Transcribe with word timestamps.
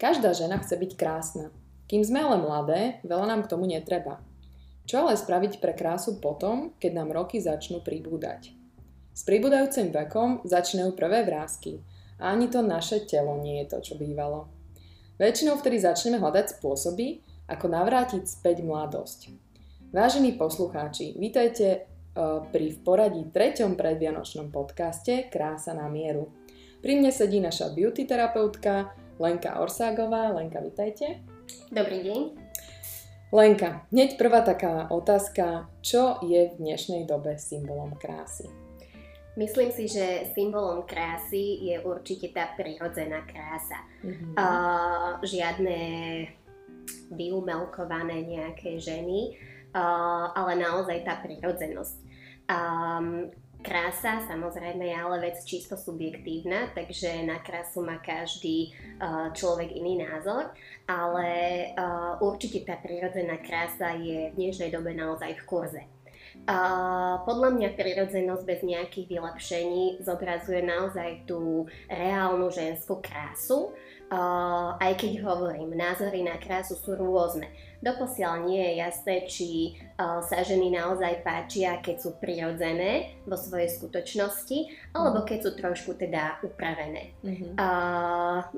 Každá 0.00 0.32
žena 0.32 0.56
chce 0.56 0.80
byť 0.80 0.96
krásna. 0.96 1.52
Kým 1.84 2.00
sme 2.00 2.24
ale 2.24 2.40
mladé, 2.40 3.04
veľa 3.04 3.36
nám 3.36 3.44
k 3.44 3.52
tomu 3.52 3.68
netreba. 3.68 4.24
Čo 4.88 5.04
ale 5.04 5.20
spraviť 5.20 5.60
pre 5.60 5.76
krásu 5.76 6.24
potom, 6.24 6.72
keď 6.80 7.04
nám 7.04 7.12
roky 7.12 7.36
začnú 7.36 7.84
pribúdať? 7.84 8.56
S 9.12 9.28
pribúdajúcim 9.28 9.92
vekom 9.92 10.40
začínajú 10.48 10.96
prvé 10.96 11.28
vrázky 11.28 11.84
a 12.16 12.32
ani 12.32 12.48
to 12.48 12.64
naše 12.64 13.04
telo 13.04 13.44
nie 13.44 13.60
je 13.60 13.76
to, 13.76 13.92
čo 13.92 14.00
bývalo. 14.00 14.48
Väčšinou 15.20 15.60
vtedy 15.60 15.84
začneme 15.84 16.16
hľadať 16.16 16.56
spôsoby, 16.56 17.20
ako 17.52 17.68
navrátiť 17.68 18.24
späť 18.24 18.64
mladosť. 18.64 19.36
Vážení 19.92 20.32
poslucháči, 20.32 21.12
vítajte 21.20 21.66
e, 21.76 21.78
pri 22.48 22.66
v 22.72 22.78
poradí 22.80 23.28
treťom 23.28 23.76
predvianočnom 23.76 24.48
podcaste 24.48 25.28
Krása 25.28 25.76
na 25.76 25.92
mieru. 25.92 26.32
Pri 26.80 26.96
mne 26.96 27.12
sedí 27.12 27.36
naša 27.36 27.68
beauty 27.76 28.08
terapeutka 28.08 28.96
Lenka 29.20 29.60
Orságová. 29.60 30.32
Lenka, 30.32 30.64
vitajte. 30.64 31.20
Dobrý 31.68 32.00
deň. 32.08 32.20
Lenka, 33.36 33.84
hneď 33.92 34.16
prvá 34.16 34.40
taká 34.40 34.88
otázka. 34.88 35.68
Čo 35.84 36.24
je 36.24 36.48
v 36.48 36.54
dnešnej 36.56 37.04
dobe 37.04 37.36
symbolom 37.36 37.92
krásy? 38.00 38.48
Myslím 39.36 39.76
si, 39.76 39.92
že 39.92 40.32
symbolom 40.32 40.88
krásy 40.88 41.68
je 41.68 41.76
určite 41.84 42.32
tá 42.32 42.48
prirodzená 42.56 43.20
krása. 43.28 43.84
Mm-hmm. 44.00 44.32
Uh, 44.40 45.20
žiadne 45.20 45.78
vyumelkované 47.12 48.24
nejaké 48.24 48.80
ženy, 48.80 49.36
uh, 49.76 50.32
ale 50.32 50.64
naozaj 50.64 51.04
tá 51.04 51.20
prirodzenosť. 51.20 51.96
Um, 52.48 53.28
Krása 53.60 54.24
samozrejme 54.24 54.88
je 54.88 54.96
ale 54.96 55.16
vec 55.20 55.44
čisto 55.44 55.76
subjektívna, 55.76 56.72
takže 56.72 57.28
na 57.28 57.44
krásu 57.44 57.84
má 57.84 58.00
každý 58.00 58.72
uh, 58.72 59.28
človek 59.36 59.76
iný 59.76 60.00
názor, 60.00 60.48
ale 60.88 61.28
uh, 61.76 62.16
určite 62.24 62.64
tá 62.64 62.80
prirodzená 62.80 63.36
krása 63.44 64.00
je 64.00 64.32
v 64.32 64.36
dnešnej 64.40 64.72
dobe 64.72 64.96
naozaj 64.96 65.36
v 65.36 65.44
kurze. 65.44 65.82
Uh, 66.48 67.20
podľa 67.28 67.52
mňa 67.52 67.68
prirodzenosť 67.76 68.44
bez 68.48 68.60
nejakých 68.64 69.06
vylepšení 69.12 70.00
zobrazuje 70.00 70.64
naozaj 70.64 71.28
tú 71.28 71.68
reálnu 71.92 72.48
ženskú 72.48 73.04
krásu, 73.04 73.76
uh, 74.08 74.80
aj 74.80 75.04
keď 75.04 75.20
hovorím, 75.20 75.76
názory 75.76 76.24
na 76.24 76.40
krásu 76.40 76.80
sú 76.80 76.96
rôzne. 76.96 77.44
Doposiaľ 77.80 78.44
nie 78.44 78.60
je 78.60 78.72
jasné, 78.76 79.16
či 79.24 79.48
uh, 79.96 80.20
sa 80.20 80.44
ženy 80.44 80.68
naozaj 80.68 81.24
páčia, 81.24 81.80
keď 81.80 81.96
sú 81.96 82.10
prirodzené 82.20 83.16
vo 83.24 83.40
svojej 83.40 83.72
skutočnosti, 83.72 84.92
alebo 84.92 85.24
mhm. 85.24 85.26
keď 85.26 85.38
sú 85.40 85.50
trošku 85.56 85.96
teda 85.96 86.44
upravené. 86.44 87.16
Mm-hmm. 87.24 87.56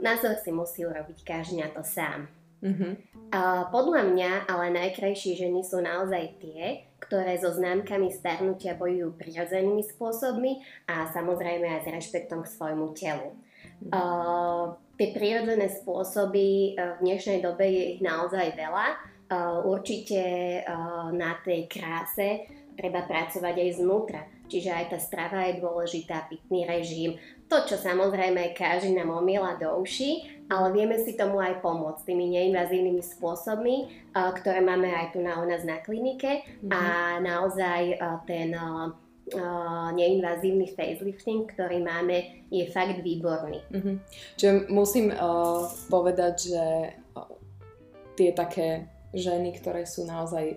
Názor 0.02 0.34
si 0.42 0.50
musí 0.50 0.82
urobiť 0.82 1.22
každý 1.22 1.62
na 1.62 1.70
to 1.70 1.86
sám. 1.86 2.26
Mm-hmm. 2.62 2.92
Uh, 3.32 3.66
podľa 3.74 4.06
mňa 4.14 4.30
ale 4.46 4.70
najkrajšie 4.70 5.34
ženy 5.34 5.66
sú 5.66 5.82
naozaj 5.82 6.38
tie, 6.38 6.86
ktoré 7.02 7.34
so 7.34 7.50
známkami 7.50 8.14
starnutia 8.14 8.78
bojujú 8.78 9.18
prirodzenými 9.18 9.82
spôsobmi 9.82 10.62
a 10.86 11.10
samozrejme 11.10 11.66
aj 11.66 11.80
s 11.82 11.88
rešpektom 11.90 12.46
k 12.46 12.52
svojmu 12.54 12.94
telu. 12.94 13.34
Mm-hmm. 13.34 13.90
Uh, 13.90 14.78
tie 14.94 15.10
prirodzené 15.10 15.66
spôsoby 15.74 16.78
uh, 16.78 17.02
v 17.02 17.10
dnešnej 17.10 17.42
dobe 17.42 17.66
je 17.66 17.82
ich 17.98 18.00
naozaj 18.04 18.54
veľa 18.54 19.11
určite 19.64 20.20
na 21.12 21.38
tej 21.44 21.68
kráse 21.68 22.46
treba 22.72 23.04
pracovať 23.04 23.54
aj 23.56 23.70
znútra. 23.80 24.22
Čiže 24.52 24.68
aj 24.68 24.84
tá 24.92 24.98
strava 25.00 25.48
je 25.48 25.64
dôležitá, 25.64 26.28
pitný 26.28 26.68
režim, 26.68 27.16
to, 27.48 27.56
čo 27.64 27.80
samozrejme 27.80 28.52
každý 28.52 28.92
nám 28.92 29.08
omiela 29.12 29.56
do 29.56 29.80
uši, 29.80 30.44
ale 30.52 30.76
vieme 30.76 31.00
si 31.00 31.16
tomu 31.16 31.40
aj 31.40 31.64
pomôcť 31.64 32.04
tými 32.04 32.28
neinvazívnymi 32.36 33.00
spôsobmi, 33.00 33.76
ktoré 34.12 34.60
máme 34.60 34.92
aj 34.92 35.16
tu 35.16 35.24
na 35.24 35.40
u 35.40 35.48
nás 35.48 35.64
na 35.64 35.80
klinike 35.80 36.44
mm-hmm. 36.44 36.68
a 36.68 36.80
naozaj 37.24 37.96
ten 38.28 38.52
neinvazívny 39.96 40.68
facelifting, 40.76 41.48
ktorý 41.48 41.80
máme, 41.80 42.44
je 42.52 42.68
fakt 42.68 43.00
výborný. 43.00 43.64
Mm-hmm. 43.72 43.96
Čiže 44.36 44.52
musím 44.68 45.16
uh, 45.16 45.64
povedať, 45.88 46.34
že 46.52 46.64
tie 48.20 48.36
také 48.36 48.91
ženy, 49.12 49.56
ktoré 49.60 49.84
sú 49.84 50.08
naozaj 50.08 50.56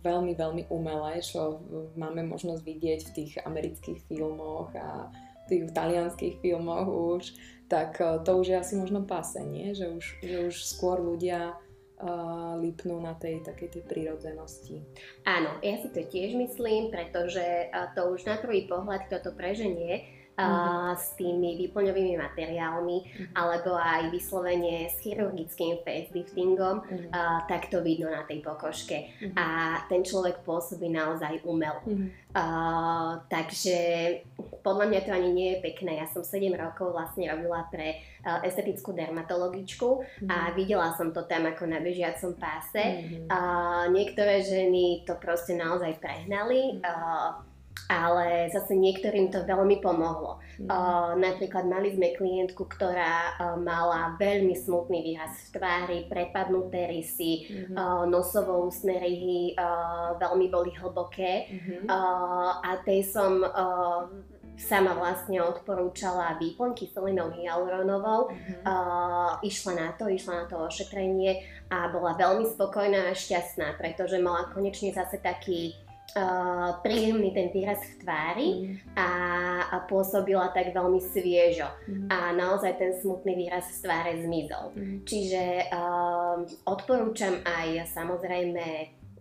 veľmi, 0.00 0.32
veľmi 0.32 0.62
umelé, 0.72 1.20
čo 1.20 1.60
máme 1.96 2.24
možnosť 2.24 2.62
vidieť 2.64 3.00
v 3.04 3.14
tých 3.14 3.32
amerických 3.44 4.00
filmoch 4.08 4.72
a 4.76 5.12
tých 5.50 5.68
talianských 5.74 6.40
filmoch 6.40 6.86
už, 6.88 7.34
tak 7.66 7.98
e, 7.98 8.22
to 8.22 8.38
už 8.38 8.46
je 8.54 8.56
asi 8.56 8.74
možno 8.78 9.02
pase, 9.02 9.42
nie? 9.42 9.74
Že 9.74 9.86
už, 9.98 10.04
že 10.22 10.36
už 10.46 10.54
skôr 10.62 11.02
ľudia 11.02 11.58
uh, 12.00 12.56
lipnú 12.58 13.02
na 13.02 13.12
tej 13.18 13.44
takej 13.44 13.68
tej 13.78 13.82
prírodzenosti. 13.84 14.80
Áno, 15.26 15.58
ja 15.60 15.76
si 15.82 15.88
to 15.92 16.00
tiež 16.00 16.38
myslím, 16.38 16.88
pretože 16.88 17.68
to 17.92 18.14
už 18.14 18.24
na 18.24 18.40
prvý 18.40 18.64
pohľad, 18.70 19.06
kto 19.10 19.30
to 19.30 19.30
preženie, 19.36 20.19
mm-hmm. 20.36 20.96
s 20.96 21.06
tými 21.18 21.50
výplňovými 21.66 22.14
materiálmi 22.16 22.98
mm-hmm. 23.02 23.34
alebo 23.34 23.76
aj 23.76 24.10
vyslovene 24.12 24.88
s 24.88 25.00
chirurgickým 25.02 25.82
faceliftingom, 25.82 26.84
mm-hmm. 26.84 27.10
uh, 27.10 27.44
tak 27.46 27.68
to 27.72 27.82
vidno 27.82 28.10
na 28.10 28.22
tej 28.24 28.44
pokožke. 28.44 29.10
Mm-hmm. 29.20 29.36
A 29.36 29.46
ten 29.90 30.06
človek 30.06 30.42
pôsobí 30.46 30.88
naozaj 30.88 31.42
umelo. 31.44 31.82
Mm-hmm. 31.84 32.08
Uh, 32.30 33.26
takže 33.26 33.78
podľa 34.62 34.86
mňa 34.86 35.00
to 35.02 35.10
ani 35.10 35.30
nie 35.34 35.48
je 35.56 35.62
pekné. 35.66 35.98
Ja 35.98 36.06
som 36.06 36.22
7 36.22 36.46
rokov 36.54 36.94
vlastne 36.94 37.26
robila 37.26 37.66
pre 37.72 37.98
uh, 38.22 38.38
estetickú 38.46 38.94
dermatologičku 38.94 39.88
mm-hmm. 39.88 40.28
a 40.30 40.36
mhm. 40.50 40.52
videla 40.54 40.88
som 40.94 41.10
to 41.10 41.26
tam 41.26 41.48
ako 41.48 41.66
na 41.66 41.82
bežiacom 41.82 42.38
páse. 42.38 42.78
Mm-hmm. 42.80 43.26
Uh, 43.26 43.84
niektoré 43.90 44.46
ženy 44.46 45.02
to 45.08 45.18
proste 45.18 45.58
naozaj 45.58 45.98
prehnali. 45.98 46.78
Uh, 46.80 47.49
ale 47.90 48.46
zase 48.54 48.78
niektorým 48.78 49.34
to 49.34 49.42
veľmi 49.42 49.82
pomohlo. 49.82 50.38
Mm. 50.62 50.70
Uh, 50.70 51.10
napríklad 51.18 51.66
mali 51.66 51.90
sme 51.90 52.14
klientku, 52.14 52.70
ktorá 52.70 53.34
uh, 53.34 53.58
mala 53.58 54.14
veľmi 54.14 54.54
smutný 54.54 55.02
výraz 55.02 55.50
v 55.50 55.58
tvári, 55.58 55.98
prepadnuté 56.06 56.86
rysy, 56.86 57.50
mm-hmm. 57.50 57.74
uh, 57.74 58.06
nosovou 58.06 58.70
ústne 58.70 58.94
ryhy 58.94 59.58
uh, 59.58 60.14
veľmi 60.22 60.46
boli 60.54 60.70
hlboké 60.78 61.50
mm-hmm. 61.50 61.82
uh, 61.90 62.62
a 62.62 62.78
tej 62.86 63.02
som 63.10 63.42
uh, 63.42 64.06
sama 64.54 64.94
vlastne 64.94 65.40
odporúčala 65.42 66.36
výplň 66.38 66.70
kyselinou 66.78 67.34
hyaluronovou. 67.34 68.30
Mm-hmm. 68.30 68.62
Uh, 68.70 69.30
išla 69.42 69.72
na 69.74 69.88
to, 69.98 70.06
išla 70.06 70.44
na 70.44 70.46
to 70.46 70.62
ošetrenie 70.62 71.42
a 71.74 71.90
bola 71.90 72.14
veľmi 72.14 72.46
spokojná 72.54 73.10
a 73.10 73.18
šťastná, 73.18 73.74
pretože 73.82 74.20
mala 74.22 74.46
konečne 74.54 74.94
zase 74.94 75.18
taký 75.18 75.74
uh, 76.16 76.78
príjemný 76.80 77.30
ten 77.34 77.50
výraz 77.50 77.80
v 77.82 77.94
tvári 78.02 78.48
mm. 78.50 78.96
a, 78.96 79.08
a 79.70 79.76
pôsobila 79.86 80.50
tak 80.54 80.72
veľmi 80.74 81.00
sviežo. 81.02 81.68
Mm. 81.86 82.06
A 82.08 82.16
naozaj 82.34 82.78
ten 82.78 82.92
smutný 82.98 83.36
výraz 83.36 83.68
v 83.68 83.76
tváre 83.84 84.12
zmizol. 84.22 84.64
Mm. 84.74 84.96
Čiže 85.04 85.44
uh, 85.70 86.42
odporúčam 86.66 87.38
aj 87.44 87.90
samozrejme 87.90 88.64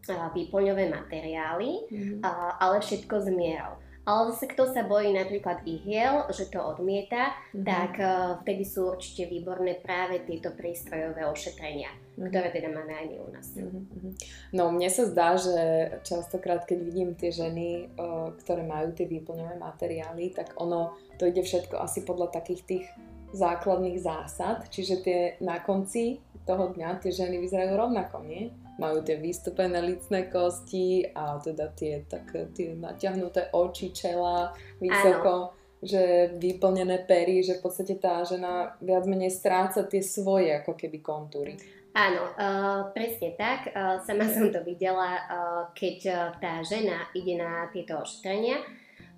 uh, 0.10 0.30
výplňové 0.34 0.90
materiály, 0.90 1.72
mm. 1.90 2.14
uh, 2.22 2.58
ale 2.62 2.80
všetko 2.80 3.16
s 3.22 3.28
mierou. 3.34 3.89
Ale 4.10 4.34
zase 4.34 4.50
kto 4.50 4.74
sa 4.74 4.82
bojí 4.90 5.14
napríklad 5.14 5.62
ihiel, 5.70 6.26
že 6.34 6.50
to 6.50 6.58
odmieta, 6.58 7.30
mm-hmm. 7.54 7.62
tak 7.62 7.94
uh, 8.02 8.42
vtedy 8.42 8.66
sú 8.66 8.98
určite 8.98 9.30
výborné 9.30 9.78
práve 9.78 10.26
tieto 10.26 10.50
prístrojové 10.50 11.30
ošetrenia, 11.30 11.94
mm-hmm. 11.94 12.26
ktoré 12.34 12.50
teda 12.50 12.74
máme 12.74 12.90
aj 12.90 13.06
my 13.06 13.18
u 13.22 13.30
nás. 13.30 13.48
Mm-hmm. 13.54 14.12
No 14.58 14.74
mne 14.74 14.90
sa 14.90 15.06
zdá, 15.06 15.38
že 15.38 15.58
častokrát, 16.02 16.66
keď 16.66 16.80
vidím 16.82 17.14
tie 17.14 17.30
ženy, 17.30 17.94
uh, 17.94 18.34
ktoré 18.42 18.66
majú 18.66 18.98
tie 18.98 19.06
výplňové 19.06 19.62
materiály, 19.62 20.34
tak 20.34 20.58
ono, 20.58 20.98
to 21.22 21.30
ide 21.30 21.46
všetko 21.46 21.78
asi 21.78 22.02
podľa 22.02 22.34
takých 22.34 22.66
tých 22.66 22.86
základných 23.30 24.02
zásad, 24.02 24.74
čiže 24.74 25.06
tie 25.06 25.20
na 25.38 25.62
konci 25.62 26.18
toho 26.50 26.74
dňa 26.74 26.98
tie 26.98 27.14
ženy 27.14 27.38
vyzerajú 27.38 27.78
rovnako, 27.78 28.26
nie? 28.26 28.50
Majú 28.80 29.04
tie 29.04 29.20
vystúpené 29.20 29.84
licné 29.84 30.32
kosti 30.32 31.12
a 31.12 31.38
teda 31.44 31.76
tie, 31.76 32.08
tak, 32.08 32.32
tie 32.56 32.74
natiahnuté 32.74 33.52
oči, 33.52 33.92
čela 33.92 34.56
vysoko. 34.80 35.52
Áno 35.54 35.58
že 35.80 36.36
vyplnené 36.36 37.08
pery, 37.08 37.40
že 37.40 37.56
v 37.60 37.64
podstate 37.64 37.96
tá 37.96 38.20
žena 38.28 38.76
viac 38.84 39.08
menej 39.08 39.32
stráca 39.32 39.88
tie 39.88 40.04
svoje 40.04 40.52
ako 40.52 40.76
keby 40.76 41.00
kontúry. 41.00 41.56
Áno, 41.96 42.22
uh, 42.38 42.92
presne 42.94 43.34
tak. 43.34 43.74
Uh, 43.74 43.98
sama 44.06 44.30
som 44.30 44.52
to 44.54 44.62
videla, 44.62 45.26
uh, 45.26 45.64
keď 45.74 45.98
uh, 46.12 46.18
tá 46.38 46.62
žena 46.62 47.10
ide 47.18 47.40
na 47.40 47.66
tieto 47.74 47.98
ošetrenia. 47.98 48.62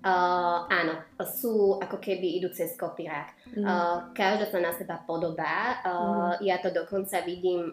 Uh, 0.02 0.66
áno, 0.66 0.98
sú 1.22 1.78
ako 1.78 2.02
keby 2.02 2.42
idú 2.42 2.50
cez 2.50 2.74
kopírák. 2.74 3.54
Mm. 3.54 3.62
Uh, 3.62 3.96
každá 4.16 4.50
sa 4.50 4.58
na 4.58 4.72
seba 4.74 4.98
podobá. 5.04 5.78
Uh, 5.84 5.94
mm. 5.94 6.32
Ja 6.42 6.58
to 6.58 6.74
dokonca 6.74 7.22
vidím 7.22 7.70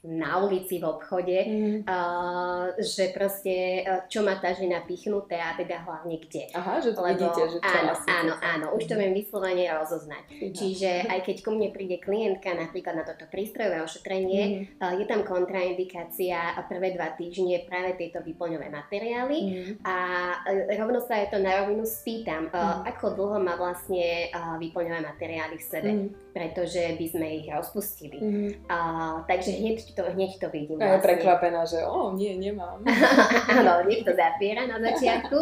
na 0.00 0.40
ulici, 0.40 0.80
v 0.80 0.84
obchode, 0.88 1.38
mm. 1.44 1.78
uh, 1.84 2.72
že 2.80 3.12
proste, 3.12 3.84
uh, 3.84 4.08
čo 4.08 4.24
má 4.24 4.40
tá 4.40 4.56
žena 4.56 4.80
pichnuté 4.88 5.36
a 5.36 5.52
teda 5.52 5.84
hlavne 5.84 6.16
kde. 6.16 6.48
Aha, 6.56 6.80
že 6.80 6.96
to 6.96 7.04
Lebo, 7.04 7.20
vidíte, 7.20 7.42
že 7.52 7.58
čo 7.60 7.68
áno, 7.68 7.92
áno, 8.08 8.34
áno, 8.40 8.66
už 8.80 8.88
to 8.88 8.96
mhm. 8.96 9.00
viem 9.04 9.12
vyslovene 9.12 9.64
rozoznať. 9.68 10.24
Mm. 10.32 10.52
Čiže 10.56 10.90
aj 11.04 11.20
keď 11.20 11.36
ku 11.44 11.50
mne 11.52 11.68
príde 11.68 12.00
klientka 12.00 12.48
napríklad 12.56 12.96
na 12.96 13.04
toto 13.04 13.28
prístrojové 13.28 13.84
ošetrenie, 13.84 14.42
mm. 14.48 14.62
uh, 14.80 14.92
je 14.96 15.04
tam 15.04 15.20
kontraindikácia 15.20 16.56
prvé 16.64 16.96
dva 16.96 17.12
týždne 17.12 17.68
práve 17.68 18.00
tieto 18.00 18.24
výplňové 18.24 18.72
materiály 18.72 19.36
mm. 19.36 19.72
a 19.84 19.96
uh, 20.32 20.80
rovno 20.80 21.04
sa 21.04 21.20
aj 21.20 21.36
to 21.36 21.38
na 21.44 21.60
rovinu 21.60 21.84
spýtam, 21.84 22.48
uh, 22.48 22.80
mm. 22.80 22.96
ako 22.96 23.04
dlho 23.20 23.36
má 23.44 23.60
vlastne 23.60 24.32
uh, 24.32 24.56
výplňové 24.56 25.04
materiály 25.04 25.60
v 25.60 25.64
sebe, 25.68 25.90
mm. 25.92 26.32
pretože 26.32 26.96
by 26.96 27.06
sme 27.12 27.26
ich 27.44 27.46
rozpustili. 27.52 28.16
Mm. 28.16 28.50
Uh, 28.64 29.28
takže 29.28 29.60
hneď 29.60 29.89
to, 29.94 30.02
hneď 30.06 30.38
to 30.38 30.46
vidím. 30.48 30.78
A 30.80 30.84
je 30.84 30.90
vlastne. 30.96 31.06
prekvapená, 31.06 31.60
že 31.66 31.78
o, 31.84 32.12
nie, 32.14 32.36
nemám. 32.36 32.82
Áno, 33.58 33.84
niekto 33.86 34.12
zapiera 34.12 34.66
na 34.66 34.78
začiatku, 34.80 35.38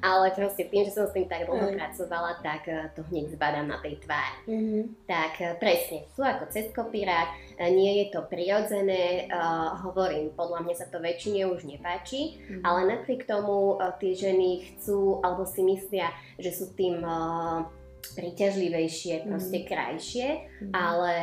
ale 0.00 0.32
proste 0.32 0.66
tým, 0.68 0.86
že 0.86 0.92
som 0.94 1.06
s 1.08 1.14
tým 1.14 1.26
tak 1.26 1.46
dlho 1.46 1.74
pracovala, 1.74 2.40
tak 2.40 2.66
eh, 2.68 2.88
to 2.92 3.02
hneď 3.08 3.34
zbadám 3.34 3.66
na 3.68 3.78
tej 3.82 3.98
tvári. 4.02 4.38
Mm-hmm. 4.48 4.82
Tak 5.06 5.32
eh, 5.40 5.54
presne, 5.58 6.06
sú 6.14 6.20
ako 6.22 6.48
cez 6.52 6.68
kopírák, 6.70 7.28
eh, 7.58 7.70
nie 7.70 8.04
je 8.04 8.06
to 8.14 8.24
prirodzené, 8.26 9.26
uh, 9.30 9.76
hovorím, 9.86 10.32
podľa 10.34 10.66
mňa 10.66 10.74
sa 10.76 10.86
to 10.88 10.98
väčšine 11.02 11.46
už 11.50 11.66
nepáči, 11.66 12.36
mm-hmm. 12.36 12.62
ale 12.62 12.80
napriek 12.96 13.24
tomu 13.26 13.76
uh, 13.76 13.92
tie 13.98 14.12
ženy 14.14 14.76
chcú, 14.76 15.18
alebo 15.24 15.44
si 15.46 15.62
myslia, 15.64 16.12
že 16.36 16.52
sú 16.52 16.72
tým 16.76 17.02
uh, 17.02 17.66
príťažlivejšie, 18.14 19.26
proste 19.26 19.62
mm. 19.62 19.66
krajšie, 19.66 20.28
mm. 20.64 20.72
ale 20.72 21.14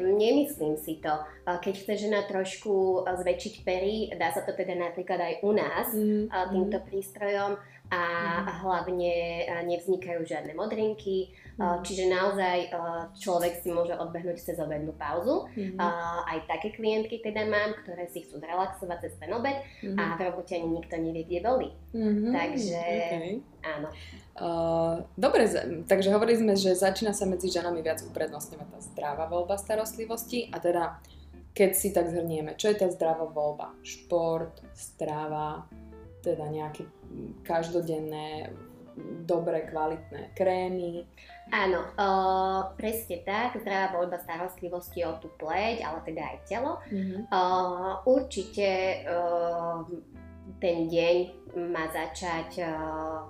nemyslím 0.00 0.76
si 0.76 1.00
to. 1.00 1.12
Keď 1.46 1.74
chce 1.74 1.94
žena 2.06 2.24
trošku 2.28 3.04
zväčšiť 3.04 3.54
pery, 3.66 4.12
dá 4.14 4.30
sa 4.30 4.46
to 4.46 4.54
teda 4.54 4.76
napríklad 4.78 5.18
aj 5.18 5.34
u 5.42 5.50
nás 5.56 5.88
mm. 5.90 6.30
týmto 6.52 6.78
prístrojom 6.86 7.58
a 7.90 8.02
mm. 8.06 8.46
hlavne 8.62 9.14
nevznikajú 9.66 10.22
žiadne 10.22 10.54
modrinky, 10.54 11.34
mm. 11.60 11.84
čiže 11.84 12.08
naozaj 12.08 12.72
človek 13.20 13.60
si 13.60 13.68
môže 13.68 13.92
odbehnúť 13.92 14.40
cez 14.40 14.56
obednú 14.56 14.96
pauzu. 14.96 15.44
Mm. 15.52 15.76
Aj 16.24 16.38
také 16.48 16.72
klientky 16.72 17.20
teda 17.20 17.44
mám, 17.44 17.76
ktoré 17.84 18.08
si 18.08 18.24
chcú 18.24 18.40
zrelaxovať 18.40 18.98
cez 19.04 19.12
ten 19.20 19.30
obed 19.36 19.60
mm. 19.84 20.00
a 20.00 20.16
v 20.16 20.20
robote 20.32 20.56
ani 20.56 20.80
nikto 20.80 20.96
nevie, 20.96 21.28
kde 21.28 21.40
boli. 21.44 21.68
Mm-hmm. 21.92 22.32
Takže 22.32 22.80
okay. 22.80 23.32
áno. 23.60 23.88
Uh, 24.40 25.04
dobre, 25.20 25.44
takže 25.84 26.08
hovorili 26.16 26.40
sme, 26.40 26.54
že 26.56 26.72
začína 26.72 27.12
sa 27.12 27.28
medzi 27.28 27.52
ženami 27.52 27.84
viac 27.84 28.00
uprednostňovať 28.00 28.68
tá 28.72 28.80
zdravá 28.80 29.28
voľba 29.28 29.60
starostlivosti 29.60 30.48
a 30.48 30.56
teda 30.56 30.96
keď 31.50 31.70
si 31.74 31.90
tak 31.90 32.08
zhrnieme, 32.08 32.54
čo 32.54 32.70
je 32.70 32.78
tá 32.78 32.88
zdravá 32.88 33.26
voľba? 33.26 33.74
Šport, 33.82 34.62
strava, 34.70 35.66
teda 36.22 36.46
nejaké 36.46 36.86
každodenné, 37.42 38.54
dobré, 39.26 39.68
kvalitné 39.68 40.32
krémy. 40.34 41.06
Áno, 41.50 41.82
uh, 41.98 42.72
presne 42.78 43.26
tak, 43.26 43.58
zdravá 43.58 43.94
voľba 43.98 44.22
starostlivosti 44.22 45.02
o 45.02 45.18
tú 45.18 45.34
pleť, 45.34 45.82
ale 45.82 45.98
teda 46.06 46.22
aj 46.22 46.38
telo. 46.46 46.78
Mm-hmm. 46.88 47.20
Uh, 47.28 47.92
určite 48.06 49.02
uh, 49.06 49.82
ten 50.62 50.86
deň 50.86 51.16
má 51.68 51.90
začať 51.90 52.62
uh, 52.62 53.26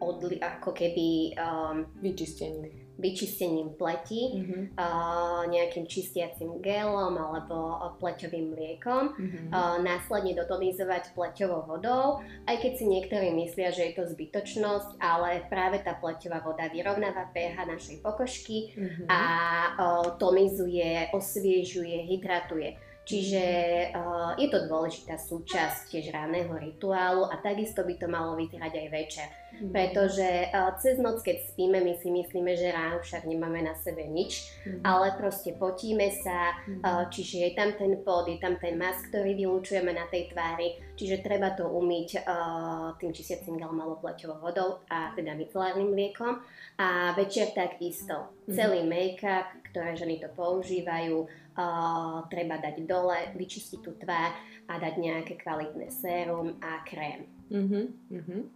odli- 0.00 0.40
ako 0.40 0.70
keby 0.76 1.32
um, 1.36 1.88
vyčistením 2.04 2.85
vyčistením 2.96 3.76
pleti, 3.76 4.32
mm-hmm. 4.32 4.62
uh, 4.72 5.44
nejakým 5.52 5.84
čistiacím 5.84 6.64
gelom 6.64 7.12
alebo 7.12 7.92
pleťovým 8.00 8.56
mliekom, 8.56 9.12
mm-hmm. 9.12 9.46
uh, 9.52 9.76
následne 9.84 10.32
dotonizovať 10.32 11.12
pleťovou 11.12 11.68
vodou, 11.68 12.24
aj 12.48 12.56
keď 12.56 12.72
si 12.80 12.84
niektorí 12.88 13.36
myslia, 13.36 13.68
že 13.68 13.92
je 13.92 13.92
to 14.00 14.04
zbytočnosť, 14.08 14.96
ale 14.96 15.44
práve 15.52 15.84
tá 15.84 15.92
pleťová 15.96 16.40
voda 16.40 16.72
vyrovnáva 16.72 17.28
pH 17.36 17.56
našej 17.68 17.96
pokožky 18.00 18.72
mm-hmm. 18.72 19.06
a 19.12 19.20
uh, 19.76 20.06
tonizuje, 20.16 21.12
osviežuje, 21.12 22.08
hydratuje. 22.08 22.85
Čiže 23.06 23.44
uh, 23.94 24.34
je 24.34 24.50
to 24.50 24.66
dôležitá 24.66 25.14
súčasť 25.14 25.94
tiež 25.94 26.10
ranného 26.10 26.50
rituálu 26.58 27.30
a 27.30 27.38
takisto 27.38 27.86
by 27.86 27.94
to 27.94 28.10
malo 28.10 28.34
vyzerať 28.34 28.72
aj 28.82 28.88
večer. 28.90 29.28
Mm. 29.62 29.70
Pretože 29.70 30.50
uh, 30.50 30.74
cez 30.82 30.98
noc, 30.98 31.22
keď 31.22 31.38
spíme, 31.54 31.78
my 31.86 31.94
si 32.02 32.10
myslíme, 32.10 32.58
že 32.58 32.74
ráno 32.74 32.98
však 32.98 33.30
nemáme 33.30 33.62
na 33.62 33.78
sebe 33.78 34.02
nič, 34.10 34.50
mm. 34.66 34.82
ale 34.82 35.14
proste 35.14 35.54
potíme 35.54 36.10
sa, 36.18 36.58
mm. 36.66 36.82
uh, 36.82 37.06
čiže 37.06 37.46
je 37.46 37.50
tam 37.54 37.78
ten 37.78 37.94
pod, 38.02 38.26
je 38.26 38.42
tam 38.42 38.58
ten 38.58 38.74
mask, 38.74 39.06
ktorý 39.14 39.38
vylúčujeme 39.38 39.94
na 39.94 40.10
tej 40.10 40.34
tvári, 40.34 40.74
čiže 40.98 41.22
treba 41.22 41.54
to 41.54 41.70
umyť 41.70 42.26
tým 42.98 43.12
čistiacím 43.14 43.60
gelom 43.60 43.78
alebo 43.78 44.02
pleťovou 44.02 44.42
vodou 44.42 44.82
a 44.90 45.12
teda 45.14 45.36
micelárnym 45.38 45.94
mliekom. 45.94 46.42
A 46.80 47.14
večer 47.14 47.54
takisto. 47.54 48.34
Mm. 48.50 48.52
Celý 48.52 48.80
make-up, 48.82 49.48
ktoré 49.76 49.92
ženy 49.92 50.24
to 50.24 50.32
používajú, 50.32 51.28
uh, 51.28 52.24
treba 52.32 52.56
dať 52.56 52.88
dole, 52.88 53.36
vyčistiť 53.36 53.84
tú 53.84 53.92
tvár 54.00 54.32
a 54.72 54.80
dať 54.80 54.94
nejaké 54.96 55.36
kvalitné 55.36 55.92
sérum 55.92 56.56
a 56.64 56.80
krém. 56.88 57.28
Uh-huh, 57.52 57.92
uh-huh. 58.08 58.48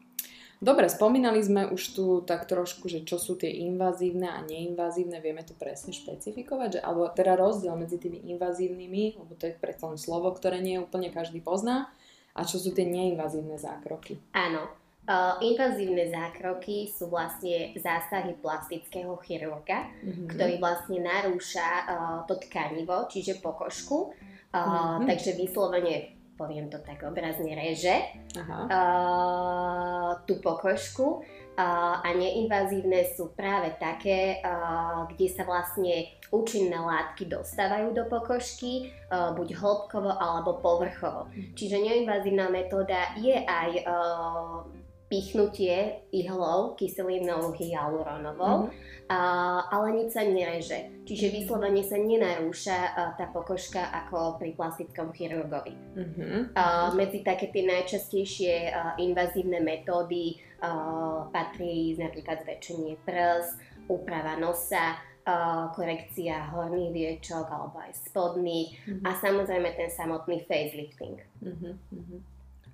Dobre, 0.64 0.88
spomínali 0.88 1.44
sme 1.44 1.68
už 1.68 1.82
tu 1.92 2.04
tak 2.24 2.48
trošku, 2.48 2.88
že 2.88 3.04
čo 3.04 3.20
sú 3.20 3.36
tie 3.36 3.52
invazívne 3.68 4.32
a 4.32 4.40
neinvazívne, 4.40 5.20
vieme 5.20 5.44
to 5.44 5.52
presne 5.52 5.92
špecifikovať, 5.92 6.68
že, 6.76 6.80
alebo 6.80 7.12
teda 7.12 7.36
rozdiel 7.36 7.76
medzi 7.76 8.00
tými 8.00 8.24
invazívnymi, 8.32 9.20
lebo 9.20 9.36
to 9.36 9.52
je 9.52 9.60
predsa 9.60 9.92
len 9.92 10.00
slovo, 10.00 10.32
ktoré 10.32 10.64
nie 10.64 10.80
úplne 10.80 11.12
každý 11.12 11.44
pozná, 11.44 11.92
a 12.32 12.48
čo 12.48 12.56
sú 12.56 12.72
tie 12.72 12.88
neinvazívne 12.88 13.60
zákroky. 13.60 14.20
Áno, 14.32 14.72
Uh, 15.10 15.42
invazívne 15.42 16.06
zákroky 16.06 16.86
sú 16.86 17.10
vlastne 17.10 17.74
zásahy 17.74 18.30
plastického 18.38 19.18
chirurga, 19.26 19.90
mm-hmm. 20.06 20.30
ktorý 20.30 20.62
vlastne 20.62 21.02
narúša 21.02 21.66
uh, 21.66 22.18
to 22.30 22.38
tkanivo, 22.38 23.10
čiže 23.10 23.42
pokožku. 23.42 24.14
Uh, 24.54 24.54
mm-hmm. 24.54 25.10
Takže 25.10 25.34
vyslovene, 25.34 26.14
poviem 26.38 26.70
to 26.70 26.78
tak 26.86 27.02
obrazne, 27.02 27.58
reže 27.58 28.06
uh, 28.38 30.14
tú 30.30 30.38
pokožku. 30.38 31.26
Uh, 31.58 31.98
a 32.06 32.14
neinvazívne 32.14 33.10
sú 33.10 33.34
práve 33.34 33.74
také, 33.82 34.38
uh, 34.46 35.10
kde 35.10 35.26
sa 35.26 35.42
vlastne 35.42 36.06
účinné 36.30 36.78
látky 36.78 37.26
dostávajú 37.26 37.98
do 37.98 38.06
pokožky, 38.06 38.94
uh, 39.10 39.34
buď 39.34 39.58
hĺbkovo 39.58 40.14
alebo 40.14 40.62
povrchovo. 40.62 41.26
Mm. 41.34 41.58
Čiže 41.58 41.76
neinvazívna 41.82 42.46
metóda 42.46 43.10
je 43.18 43.34
aj 43.42 43.70
pichnutie 45.10 46.06
ihlou 46.14 46.78
kyselínou 46.78 47.50
hyaluronovou, 47.50 48.70
mm-hmm. 48.70 49.10
a, 49.10 49.18
ale 49.66 49.98
nič 49.98 50.14
sa 50.14 50.22
nereže. 50.22 51.02
Čiže 51.02 51.34
vyslovene 51.34 51.82
sa 51.82 51.98
nenarúša 51.98 52.78
a, 52.78 52.90
tá 53.18 53.26
pokožka 53.34 53.90
ako 53.90 54.38
pri 54.38 54.54
plastickom 54.54 55.10
chirurgovi. 55.10 55.74
Mm-hmm. 55.74 56.54
A, 56.54 56.94
medzi 56.94 57.26
také 57.26 57.50
tie 57.50 57.66
najčastejšie 57.66 58.70
a, 58.70 58.94
invazívne 59.02 59.58
metódy 59.58 60.38
a, 60.62 61.26
patrí 61.34 61.98
napríklad 61.98 62.46
zväčšenie 62.46 63.02
prs, 63.02 63.58
úprava 63.90 64.38
nosa, 64.38 64.94
korekcia 65.76 66.50
horných 66.50 66.90
viečok 66.90 67.44
alebo 67.44 67.76
aj 67.78 67.92
spodných 68.08 68.72
mm-hmm. 68.72 69.04
a 69.04 69.10
samozrejme 69.20 69.68
ten 69.76 69.90
samotný 69.92 70.42
facelifting. 70.48 71.22
Mm-hmm 71.44 72.29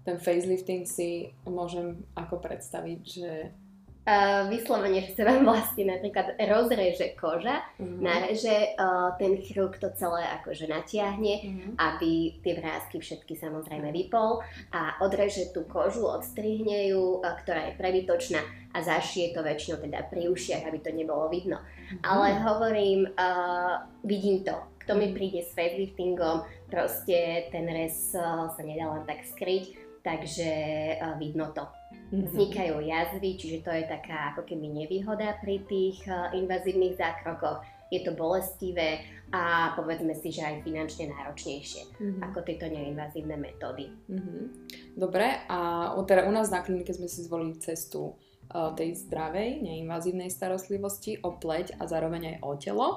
ten 0.07 0.23
facelifting 0.23 0.87
si 0.87 1.35
môžem 1.43 2.07
ako 2.15 2.39
predstaviť, 2.39 3.01
že 3.03 3.31
Uh, 4.07 4.47
vyslovene, 4.47 5.03
že 5.03 5.19
sa 5.19 5.27
vám 5.27 5.43
vlastne 5.43 5.91
napríklad 5.91 6.39
rozreže 6.39 7.19
koža, 7.19 7.59
uh-huh. 7.75 7.99
nareže 7.99 8.79
uh, 8.79 9.19
ten 9.19 9.35
chirurg 9.43 9.83
to 9.83 9.91
celé 9.99 10.23
akože 10.31 10.71
natiahne, 10.71 11.35
uh-huh. 11.43 11.75
aby 11.75 12.39
tie 12.39 12.55
vrázky 12.55 13.03
všetky 13.03 13.35
samozrejme 13.35 13.91
vypol 13.91 14.47
a 14.71 14.95
odreže 15.03 15.51
tú 15.51 15.67
kožu, 15.67 16.07
odstrihne 16.07 16.87
ju, 16.87 17.19
uh, 17.19 17.35
ktorá 17.43 17.67
je 17.67 17.83
prebytočná 17.83 18.47
a 18.71 18.79
zašije 18.79 19.35
to 19.35 19.43
väčšinou 19.43 19.83
teda 19.83 20.07
pri 20.07 20.31
ušiach, 20.31 20.63
aby 20.71 20.79
to 20.87 20.95
nebolo 20.95 21.27
vidno. 21.27 21.59
Uh-huh. 21.59 21.99
Ale 22.07 22.39
hovorím, 22.47 23.11
uh, 23.11 23.91
vidím 24.07 24.47
to, 24.47 24.55
kto 24.87 24.95
mi 24.95 25.11
príde 25.11 25.43
s 25.43 25.51
faceliftingom, 25.51 26.47
proste 26.71 27.51
ten 27.51 27.67
rez 27.67 28.15
uh, 28.15 28.55
sa 28.55 28.63
nedá 28.63 28.87
len 28.87 29.03
tak 29.03 29.27
skryť, 29.27 29.86
takže 30.07 30.51
uh, 31.03 31.19
vidno 31.19 31.51
to. 31.51 31.67
Mm-hmm. 31.67 32.31
Vznikajú 32.31 32.75
jazvy, 32.79 33.31
čiže 33.35 33.59
to 33.67 33.75
je 33.75 33.85
taká 33.91 34.31
ako 34.31 34.47
keby 34.47 34.71
nevýhoda 34.71 35.35
pri 35.43 35.67
tých 35.67 35.99
uh, 36.07 36.31
invazívnych 36.31 36.95
zákrokoch. 36.95 37.67
Je 37.91 38.07
to 38.07 38.15
bolestivé 38.15 39.03
a 39.35 39.75
povedzme 39.75 40.15
si, 40.15 40.31
že 40.31 40.47
aj 40.47 40.63
finančne 40.63 41.11
náročnejšie 41.11 41.83
mm-hmm. 41.99 42.23
ako 42.23 42.39
tieto 42.47 42.71
neinvazívne 42.71 43.35
metódy. 43.35 43.91
Mm-hmm. 44.07 44.43
Dobre, 44.95 45.43
a 45.51 45.91
teda 46.07 46.31
u 46.31 46.33
nás 46.35 46.55
na 46.55 46.63
klinike 46.63 46.95
sme 46.95 47.11
si 47.11 47.27
zvolili 47.27 47.59
cestu 47.59 48.15
uh, 48.15 48.71
tej 48.79 48.95
zdravej, 49.07 49.67
neinvazívnej 49.67 50.31
starostlivosti 50.31 51.19
o 51.27 51.35
pleť 51.35 51.83
a 51.83 51.91
zároveň 51.91 52.23
aj 52.31 52.37
o 52.47 52.51
telo. 52.55 52.89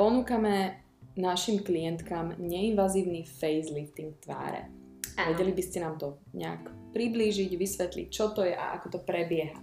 Ponúkame 0.00 0.80
našim 1.20 1.60
klientkám 1.60 2.40
neinvazívny 2.40 3.28
facelifting 3.28 4.16
tváre. 4.24 4.83
Áno. 5.14 5.30
Vedeli 5.34 5.52
by 5.54 5.62
ste 5.62 5.78
nám 5.82 5.94
to 5.96 6.18
nejak 6.34 6.66
priblížiť, 6.94 7.50
vysvetliť, 7.54 8.06
čo 8.10 8.34
to 8.34 8.46
je 8.46 8.54
a 8.54 8.78
ako 8.78 8.98
to 8.98 8.98
prebieha? 9.02 9.58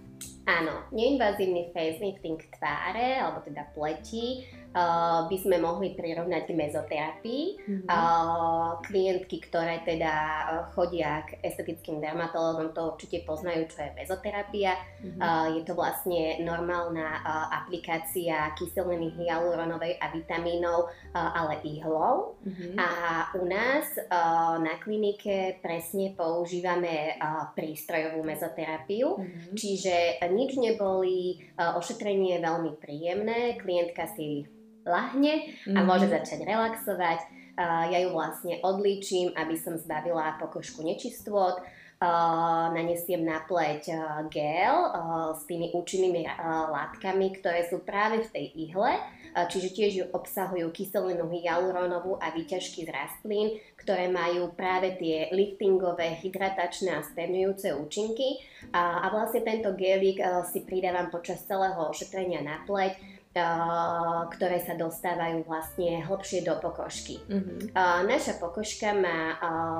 Áno, 0.48 0.90
neinvazívny 0.90 1.70
facelifting 1.70 2.38
tváre, 2.58 3.22
alebo 3.22 3.46
teda 3.46 3.70
pleti, 3.74 4.42
uh, 4.72 5.28
by 5.28 5.36
sme 5.38 5.56
mohli 5.60 5.92
prirovnať 5.92 6.42
k 6.48 6.52
mezoterapii. 6.56 7.44
Mm-hmm. 7.62 7.88
Uh, 7.88 8.80
klientky, 8.82 9.38
ktoré 9.44 9.84
teda 9.84 10.12
uh, 10.12 10.52
chodia 10.72 11.24
k 11.28 11.38
estetickým 11.44 12.00
dermatológom, 12.00 12.72
to 12.72 12.96
určite 12.96 13.24
poznajú, 13.28 13.68
čo 13.68 13.84
je 13.84 13.90
mezoterapia. 13.96 14.76
Mm-hmm. 15.00 15.20
Uh, 15.20 15.46
je 15.60 15.62
to 15.62 15.72
vlastne 15.76 16.40
normálna 16.42 17.20
uh, 17.22 17.46
aplikácia 17.64 18.50
kyseliny 18.56 19.12
hyaluronovej 19.16 20.00
a 20.00 20.10
vitamínov, 20.10 20.88
uh, 20.88 21.30
ale 21.36 21.60
ihlou. 21.62 22.36
Mm-hmm. 22.42 22.74
A 22.80 22.88
u 23.36 23.44
nás 23.46 23.86
uh, 23.96 24.56
na 24.58 24.80
klinike 24.80 25.60
presne 25.60 26.16
používame 26.16 27.16
uh, 27.20 27.52
prístrojovú 27.52 28.24
mezoterapiu, 28.24 29.20
mm-hmm. 29.20 29.54
čiže 29.54 30.24
nič 30.32 30.56
neboli, 30.56 31.38
uh, 31.60 31.76
ošetrenie 31.76 32.38
je 32.38 32.40
veľmi 32.40 32.72
príjemné, 32.80 33.60
klientka 33.60 34.08
si 34.16 34.46
lahne 34.86 35.48
a 35.66 35.70
mm-hmm. 35.70 35.86
môže 35.86 36.06
začať 36.10 36.46
relaxovať. 36.46 37.20
Ja 37.58 37.98
ju 38.00 38.16
vlastne 38.16 38.64
odlíčim, 38.64 39.36
aby 39.36 39.60
som 39.60 39.76
zbavila 39.76 40.40
pokožku 40.40 40.80
nečistôt. 40.80 41.60
Nanesiem 42.72 43.22
na 43.22 43.44
pleť 43.46 43.94
gel 44.32 44.76
s 45.38 45.46
tými 45.46 45.70
účinnými 45.70 46.26
látkami, 46.74 47.30
ktoré 47.38 47.68
sú 47.70 47.78
práve 47.84 48.26
v 48.26 48.32
tej 48.34 48.46
ihle, 48.58 48.98
čiže 49.46 49.68
tiež 49.70 49.92
ju 49.94 50.04
obsahujú 50.10 50.66
kyselinu 50.74 51.30
hyaluronovú 51.30 52.18
a 52.18 52.34
výťažky 52.34 52.82
z 52.82 52.90
rastlín, 52.90 53.54
ktoré 53.78 54.10
majú 54.10 54.50
práve 54.50 54.98
tie 54.98 55.30
liftingové, 55.30 56.18
hydratačné 56.18 56.90
a 56.90 57.06
spevňujúce 57.06 57.70
účinky. 57.78 58.42
A 58.74 59.06
vlastne 59.14 59.46
tento 59.46 59.70
gelik 59.78 60.18
si 60.50 60.66
pridávam 60.66 61.06
počas 61.06 61.46
celého 61.46 61.86
ošetrenia 61.86 62.42
na 62.42 62.66
pleť 62.66 62.98
ktoré 63.32 64.60
sa 64.60 64.76
dostávajú 64.76 65.48
vlastne 65.48 66.04
hlbšie 66.04 66.44
do 66.44 66.52
pokožky. 66.60 67.16
Mm-hmm. 67.26 67.72
Naša 68.04 68.36
pokožka 68.36 68.92
má 68.92 69.36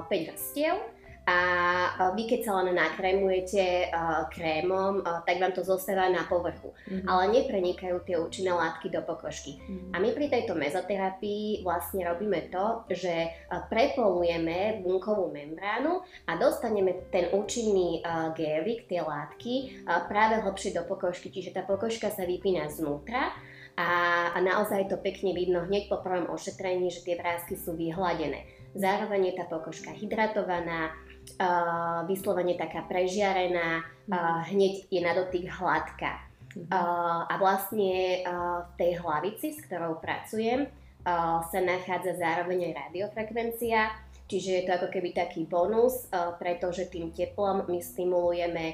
5 0.09 0.30
vrstiev 0.32 0.80
a 1.23 2.11
vy 2.19 2.26
keď 2.26 2.41
sa 2.43 2.52
len 2.59 2.75
nakrémujete 2.75 3.95
krémom, 4.35 5.07
tak 5.23 5.38
vám 5.38 5.55
to 5.55 5.62
zostáva 5.62 6.11
na 6.11 6.26
povrchu, 6.26 6.75
mm-hmm. 6.75 7.07
ale 7.07 7.31
neprenikajú 7.31 8.02
tie 8.02 8.19
účinné 8.19 8.50
látky 8.50 8.91
do 8.91 9.07
pokožky. 9.07 9.62
Mm-hmm. 9.62 9.91
A 9.95 9.97
my 10.02 10.09
pri 10.11 10.26
tejto 10.26 10.59
mezoterapii 10.59 11.62
vlastne 11.62 12.02
robíme 12.11 12.50
to, 12.50 12.83
že 12.91 13.31
prepolujeme 13.71 14.83
bunkovú 14.83 15.31
membránu 15.31 16.02
a 16.26 16.35
dostaneme 16.35 17.07
ten 17.14 17.31
účinný 17.31 18.02
gélik, 18.35 18.91
tie 18.91 19.07
látky 19.07 19.87
práve 20.11 20.43
hlbšie 20.43 20.75
do 20.75 20.83
pokožky, 20.91 21.31
čiže 21.31 21.55
tá 21.55 21.62
pokožka 21.62 22.11
sa 22.11 22.26
vypína 22.26 22.67
znútra 22.67 23.31
a, 23.79 23.88
a 24.35 24.38
naozaj 24.43 24.91
to 24.91 24.99
pekne 24.99 25.33
vidno 25.33 25.64
hneď 25.64 25.87
po 25.87 26.02
prvom 26.02 26.29
ošetrení, 26.35 26.91
že 26.91 27.07
tie 27.07 27.14
vrázky 27.14 27.55
sú 27.55 27.79
vyhladené. 27.79 28.45
Zároveň 28.73 29.33
je 29.33 29.35
tá 29.37 29.45
pokožka 29.52 29.93
hydratovaná, 29.93 30.97
uh, 31.38 32.05
vyslovene 32.07 32.55
taká 32.59 32.85
prežiarená, 32.87 33.83
uh, 33.83 34.43
hneď 34.50 34.87
je 34.91 35.00
na 35.00 35.12
dotyk 35.14 35.49
hladká. 35.49 36.23
Uh, 36.52 37.25
a 37.25 37.35
vlastne 37.41 38.21
uh, 38.23 38.69
v 38.69 38.73
tej 38.76 38.91
hlavici, 39.00 39.57
s 39.57 39.64
ktorou 39.64 39.97
pracujem, 40.05 40.69
uh, 40.69 41.41
sa 41.49 41.59
nachádza 41.64 42.21
zároveň 42.21 42.69
aj 42.69 42.93
radiofrekvencia, 42.93 43.88
čiže 44.29 44.50
je 44.61 44.62
to 44.69 44.73
ako 44.76 44.88
keby 44.93 45.17
taký 45.17 45.49
bonus, 45.49 46.12
uh, 46.12 46.37
pretože 46.37 46.93
tým 46.93 47.09
teplom 47.17 47.64
my 47.64 47.81
stimulujeme 47.81 48.67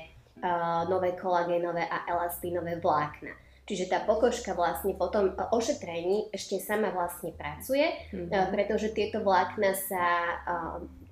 uh, 0.42 0.90
nové 0.90 1.14
kolagénové 1.14 1.86
a 1.86 2.02
elastínové 2.10 2.82
vlákna. 2.82 3.30
Čiže 3.68 3.92
tá 3.92 4.00
pokožka 4.00 4.56
vlastne 4.56 4.96
po 4.96 5.12
tom 5.12 5.36
ošetrení 5.36 6.32
ešte 6.32 6.56
sama 6.56 6.88
vlastne 6.88 7.36
pracuje, 7.36 7.84
mm-hmm. 7.84 8.48
pretože 8.48 8.96
tieto 8.96 9.20
vlákna 9.20 9.76
sa, 9.76 10.04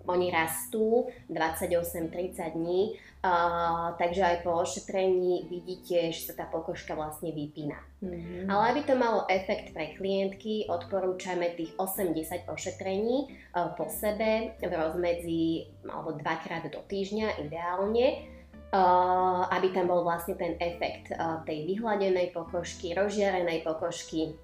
oni 0.06 0.30
rastú 0.32 1.10
28-30 1.28 2.56
dní, 2.56 2.94
uh, 2.94 3.92
takže 3.98 4.22
aj 4.22 4.36
po 4.46 4.56
ošetrení 4.62 5.50
vidíte, 5.50 6.14
že 6.14 6.30
sa 6.30 6.34
tá 6.38 6.46
pokožka 6.46 6.94
vlastne 6.94 7.34
vypína. 7.34 7.76
Mm-hmm. 8.00 8.46
Ale 8.46 8.62
aby 8.72 8.80
to 8.86 8.94
malo 8.94 9.26
efekt 9.26 9.74
pre 9.74 9.98
klientky, 9.98 10.66
odporúčame 10.70 11.52
tých 11.58 11.74
80 11.76 12.46
ošetrení 12.46 13.28
uh, 13.52 13.74
po 13.74 13.90
sebe 13.90 14.56
v 14.62 14.72
rozmedzi 14.72 15.68
alebo 15.84 16.14
dvakrát 16.14 16.70
do 16.70 16.80
týždňa 16.86 17.42
ideálne 17.44 18.36
uh, 18.72 19.46
aby 19.52 19.70
tam 19.70 19.90
bol 19.90 20.02
vlastne 20.02 20.34
ten 20.34 20.58
efekt 20.58 21.12
uh, 21.14 21.42
tej 21.46 21.66
vyhladenej 21.66 22.34
pokožky, 22.34 22.96
rozžiarenej 22.96 23.62
pokožky, 23.62 24.34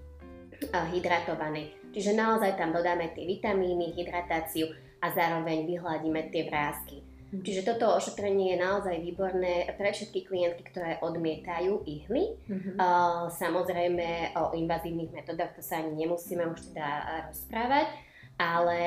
uh, 0.70 0.86
hydratovanej. 0.92 1.74
Čiže 1.92 2.16
naozaj 2.16 2.56
tam 2.56 2.72
dodáme 2.72 3.12
tie 3.12 3.28
vitamíny, 3.28 3.92
hydratáciu 3.92 4.72
a 5.02 5.06
zároveň 5.10 5.66
vyhladíme 5.66 6.30
tie 6.30 6.46
vrázky. 6.46 7.02
Mm. 7.32 7.42
Čiže 7.42 7.64
toto 7.64 7.96
ošetrenie 7.96 8.54
je 8.54 8.62
naozaj 8.62 8.96
výborné 9.02 9.72
pre 9.74 9.90
všetky 9.90 10.28
klientky, 10.28 10.62
ktoré 10.68 11.00
odmietajú 11.00 11.82
ihly. 11.88 12.36
Mm-hmm. 12.46 12.76
Uh, 12.76 13.32
samozrejme 13.32 14.36
o 14.36 14.52
invazívnych 14.52 15.10
metodách 15.10 15.56
to 15.58 15.62
sa 15.64 15.80
ani 15.80 15.96
nemusíme 16.06 16.44
už 16.44 16.70
teda 16.70 16.88
rozprávať, 17.32 17.88
ale 18.36 18.80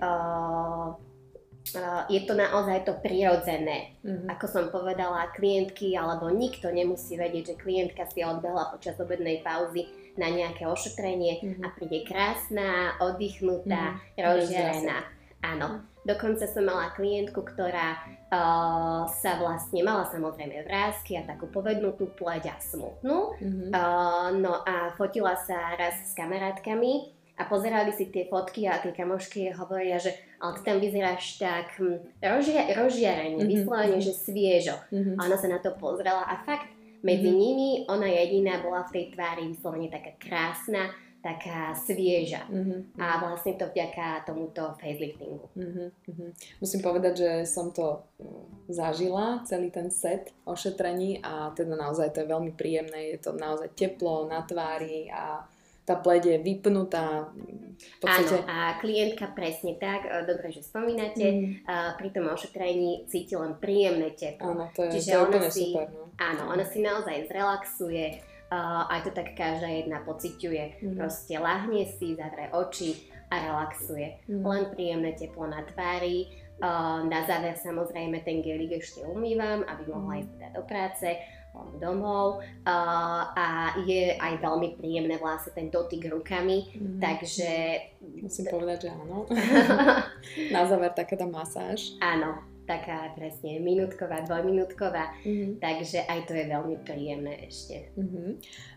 uh, 0.00 0.96
je 2.08 2.20
to 2.24 2.32
naozaj 2.32 2.88
to 2.88 2.96
prirodzené. 3.04 4.00
Mm-hmm. 4.00 4.32
Ako 4.32 4.46
som 4.48 4.64
povedala, 4.72 5.28
klientky 5.36 5.92
alebo 5.92 6.32
nikto 6.32 6.72
nemusí 6.72 7.20
vedieť, 7.20 7.54
že 7.54 7.60
klientka 7.60 8.08
si 8.08 8.24
odbehla 8.24 8.72
počas 8.72 8.96
obednej 8.96 9.44
pauzy 9.44 9.86
na 10.16 10.32
nejaké 10.32 10.64
ošetrenie 10.64 11.38
mm-hmm. 11.44 11.62
a 11.62 11.68
príde 11.76 12.00
krásna, 12.08 12.96
oddychnutá, 12.98 14.00
mm-hmm. 14.00 14.24
rozžerená. 14.24 15.19
Áno. 15.40 15.84
Dokonca 16.00 16.48
som 16.48 16.64
mala 16.64 16.96
klientku, 16.96 17.44
ktorá 17.44 18.00
uh, 18.32 19.04
sa 19.04 19.36
vlastne 19.36 19.84
mala 19.84 20.08
samozrejme 20.08 20.64
vrázky 20.64 21.20
a 21.20 21.28
takú 21.28 21.44
povednutú 21.52 22.08
pleť 22.16 22.48
a 22.48 22.56
smutnú. 22.56 23.36
Mm-hmm. 23.36 23.68
Uh, 23.68 24.28
no 24.40 24.64
a 24.64 24.96
fotila 24.96 25.36
sa 25.36 25.76
raz 25.76 26.08
s 26.08 26.16
kamarátkami 26.16 27.12
a 27.36 27.44
pozerali 27.44 27.92
si 27.92 28.08
tie 28.08 28.28
fotky 28.32 28.64
a 28.64 28.80
tie 28.80 28.96
kamošky 28.96 29.52
hovoria, 29.52 30.00
že 30.00 30.16
ale 30.40 30.56
ty 30.56 30.60
tam 30.64 30.80
vyzeráš 30.80 31.36
tak 31.36 31.76
hm, 31.76 32.00
rozžia, 32.20 32.62
rozžiarenie, 32.76 33.44
mm-hmm. 33.44 33.52
vyslovene, 33.52 33.98
že 34.00 34.16
sviežo. 34.16 34.76
Mm-hmm. 34.88 35.16
A 35.20 35.28
ona 35.28 35.36
sa 35.36 35.48
na 35.52 35.60
to 35.60 35.76
pozrela 35.76 36.24
a 36.24 36.40
fakt 36.48 36.68
medzi 37.00 37.28
mm-hmm. 37.28 37.40
nimi 37.40 37.70
ona 37.88 38.08
jediná 38.08 38.60
bola 38.60 38.84
v 38.88 38.92
tej 38.92 39.04
tvári 39.16 39.48
vyslovene 39.52 39.88
taká 39.88 40.16
krásna, 40.20 40.92
taká 41.20 41.76
svieža. 41.76 42.48
Mm-hmm. 42.48 42.96
A 42.96 43.20
vlastne 43.20 43.60
to 43.60 43.68
vďaka 43.68 44.24
tomuto 44.24 44.72
faceliftingu. 44.80 45.52
Mm-hmm. 45.52 46.28
Musím 46.64 46.80
povedať, 46.80 47.14
že 47.20 47.30
som 47.44 47.72
to 47.76 48.08
hm, 48.16 48.72
zažila, 48.72 49.44
celý 49.44 49.68
ten 49.68 49.92
set 49.92 50.32
ošetrení 50.48 51.20
a 51.20 51.52
teda 51.52 51.76
naozaj 51.76 52.16
to 52.16 52.24
je 52.24 52.32
veľmi 52.32 52.52
príjemné, 52.56 53.12
je 53.16 53.18
to 53.20 53.36
naozaj 53.36 53.68
teplo 53.76 54.24
na 54.32 54.40
tvári 54.48 55.12
a 55.12 55.44
tá 55.84 55.98
pleť 55.98 56.22
je 56.30 56.36
vypnutá. 56.38 57.26
V 57.80 57.96
podstate... 57.98 58.44
Áno, 58.44 58.46
a 58.46 58.78
klientka 58.78 59.32
presne 59.34 59.74
tak, 59.74 60.06
e, 60.06 60.22
dobre, 60.22 60.54
že 60.54 60.62
spomínate, 60.62 61.26
mm. 61.26 61.98
pri 61.98 62.08
tom 62.14 62.30
ošetrení 62.30 63.10
cíti 63.10 63.34
len 63.34 63.58
príjemné 63.58 64.14
teplo. 64.14 64.54
Áno, 64.54 64.64
to 64.70 64.86
je, 64.86 65.00
Čiže 65.00 65.08
to 65.10 65.16
je 65.16 65.24
úplne 65.26 65.50
si, 65.50 65.64
super. 65.74 65.86
No. 65.90 66.02
Áno, 66.20 66.42
ona 66.52 66.62
si 66.62 66.78
naozaj 66.84 67.26
zrelaxuje, 67.26 68.06
aj 68.50 69.00
to 69.06 69.10
tak 69.14 69.38
každá 69.38 69.70
jedna 69.70 70.02
pociťuje. 70.02 70.82
Mm. 70.82 70.96
Proste 70.98 71.38
lahne 71.38 71.86
si, 71.86 72.18
zavre 72.18 72.50
oči 72.50 73.06
a 73.30 73.38
relaxuje. 73.46 74.26
Mm. 74.26 74.42
Len 74.42 74.62
príjemné 74.74 75.10
teplo 75.14 75.46
na 75.46 75.62
tvári. 75.62 76.26
Na 77.08 77.24
záver 77.24 77.56
samozrejme 77.56 78.20
ten 78.20 78.44
gelik 78.44 78.84
ešte 78.84 79.00
umývam, 79.08 79.64
aby 79.64 79.82
mohla 79.88 80.18
mm. 80.18 80.20
ísť 80.20 80.30
teda 80.36 80.48
do 80.52 80.62
práce 80.68 81.08
domov 81.82 82.46
a 82.62 83.74
je 83.82 84.14
aj 84.14 84.38
veľmi 84.38 84.78
príjemné 84.78 85.18
vlastne 85.18 85.50
ten 85.50 85.66
dotyk 85.66 86.06
rukami, 86.06 86.70
mm. 86.70 86.98
takže... 87.02 87.50
Musím 88.22 88.46
povedať, 88.46 88.86
že 88.86 88.90
áno. 88.94 89.26
Na 90.54 90.62
záver 90.70 90.94
taká 90.94 91.18
tá 91.18 91.26
masáž. 91.26 91.98
Áno, 91.98 92.38
taká 92.70 93.10
presne 93.18 93.58
minútková, 93.58 94.22
dvojminútková, 94.22 95.18
mm. 95.26 95.58
takže 95.58 96.06
aj 96.06 96.30
to 96.30 96.38
je 96.38 96.46
veľmi 96.46 96.76
príjemné 96.86 97.50
ešte. 97.50 97.90
Mm-hmm. 97.98 98.28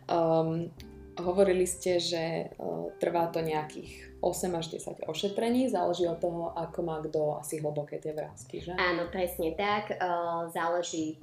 Um, 0.10 0.74
hovorili 1.22 1.70
ste, 1.70 2.02
že 2.02 2.50
uh, 2.58 2.90
trvá 2.98 3.30
to 3.30 3.46
nejakých 3.46 4.18
8 4.18 4.58
až 4.58 4.66
10 4.74 5.06
ošetrení, 5.06 5.70
záleží 5.70 6.10
od 6.10 6.18
toho, 6.18 6.58
ako 6.58 6.80
má 6.82 6.98
kto 7.06 7.38
asi 7.38 7.62
hlboké 7.62 8.02
tie 8.02 8.18
vrázky, 8.18 8.66
že? 8.66 8.74
Áno, 8.74 9.14
presne 9.14 9.54
tak, 9.54 9.94
uh, 9.94 10.50
záleží 10.50 11.22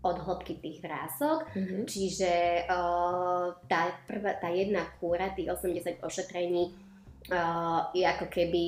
od 0.00 0.16
hĺbky 0.16 0.64
tých 0.64 0.80
vrások, 0.80 1.48
mm-hmm. 1.52 1.82
čiže 1.84 2.32
uh, 2.72 3.52
tá, 3.68 4.00
prvá, 4.08 4.36
tá 4.40 4.48
jedna 4.48 4.88
kúra, 4.96 5.32
tých 5.36 5.52
80 5.52 6.00
ošetrení 6.00 6.87
uh, 7.26 7.90
je 7.90 8.04
ako 8.04 8.26
keby 8.26 8.64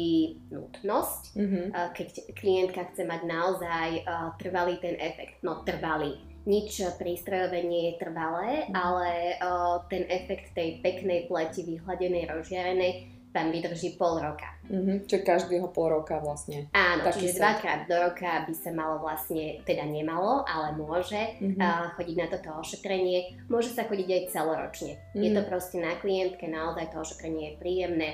nutnosť, 0.51 1.23
Mhm. 1.37 1.61
uh, 1.71 1.89
keď 1.91 2.07
klientka 2.33 2.81
chce 2.87 3.03
mať 3.05 3.21
naozaj 3.25 3.89
uh, 4.01 4.35
trvalý 4.37 4.77
ten 4.77 4.97
efekt. 4.97 5.41
No 5.41 5.63
trvalý. 5.63 6.15
Nič 6.43 6.81
prístrojové 6.97 7.63
nie 7.63 7.93
je 7.93 7.99
trvalé, 7.99 8.65
Mhm. 8.67 8.73
ale 8.73 9.09
uh, 9.37 9.85
ten 9.87 10.05
efekt 10.07 10.53
tej 10.53 10.81
peknej 10.81 11.25
pleti, 11.25 11.63
vyhladenej, 11.63 12.27
rozžiarenej, 12.27 12.93
tam 13.31 13.55
vydrží 13.55 13.95
pol 13.95 14.19
roka. 14.19 14.51
Mhm. 14.67 15.07
Čiže 15.07 15.23
každého 15.23 15.71
pol 15.71 15.89
roka 15.93 16.19
vlastne. 16.19 16.67
Áno, 16.73 17.07
Taký 17.07 17.15
čiže 17.21 17.33
set. 17.33 17.39
dvakrát 17.39 17.81
do 17.87 17.95
roka 17.95 18.43
by 18.43 18.55
sa 18.57 18.71
malo 18.73 18.99
vlastne, 18.99 19.63
teda 19.63 19.87
nemalo, 19.87 20.43
ale 20.45 20.75
môže 20.75 21.39
Mhm. 21.39 21.55
uh, 21.57 21.95
chodiť 21.95 22.17
na 22.17 22.27
toto 22.27 22.51
ošetrenie. 22.57 23.19
Môže 23.47 23.71
sa 23.71 23.87
chodiť 23.87 24.09
aj 24.09 24.23
celoročne. 24.29 24.99
Je 25.15 25.31
Mhm. 25.31 25.37
to 25.37 25.43
proste 25.47 25.79
na 25.79 25.95
klientke, 25.95 26.43
naozaj 26.45 26.91
to 26.91 26.99
ošetrenie 26.99 27.55
je 27.55 27.59
príjemné, 27.59 28.09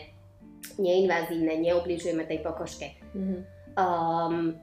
neinvazívne, 0.77 1.57
neubližujeme 1.63 2.25
tej 2.25 2.41
pokožke. 2.45 2.87
Mhm. 3.15 3.37
Um, 3.77 4.57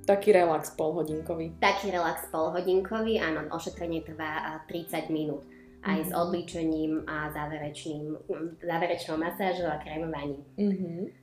Taký 0.00 0.32
relax 0.32 0.74
polhodinkový. 0.74 1.54
taký 1.62 1.94
relax 1.94 2.26
polhodinkový, 2.34 3.22
áno, 3.22 3.46
ošetrenie 3.54 4.02
trvá 4.02 4.42
a, 4.42 4.52
30 4.66 5.06
minút. 5.10 5.46
Aj 5.80 5.96
s 6.02 6.10
Mhm. 6.10 6.18
odličením 6.18 6.92
a 7.06 7.30
záverečným, 7.32 8.18
záverečnou 8.60 9.16
masážou 9.16 9.70
a 9.70 9.78
krémovaním. 9.78 10.42
Mhm. 10.58 11.14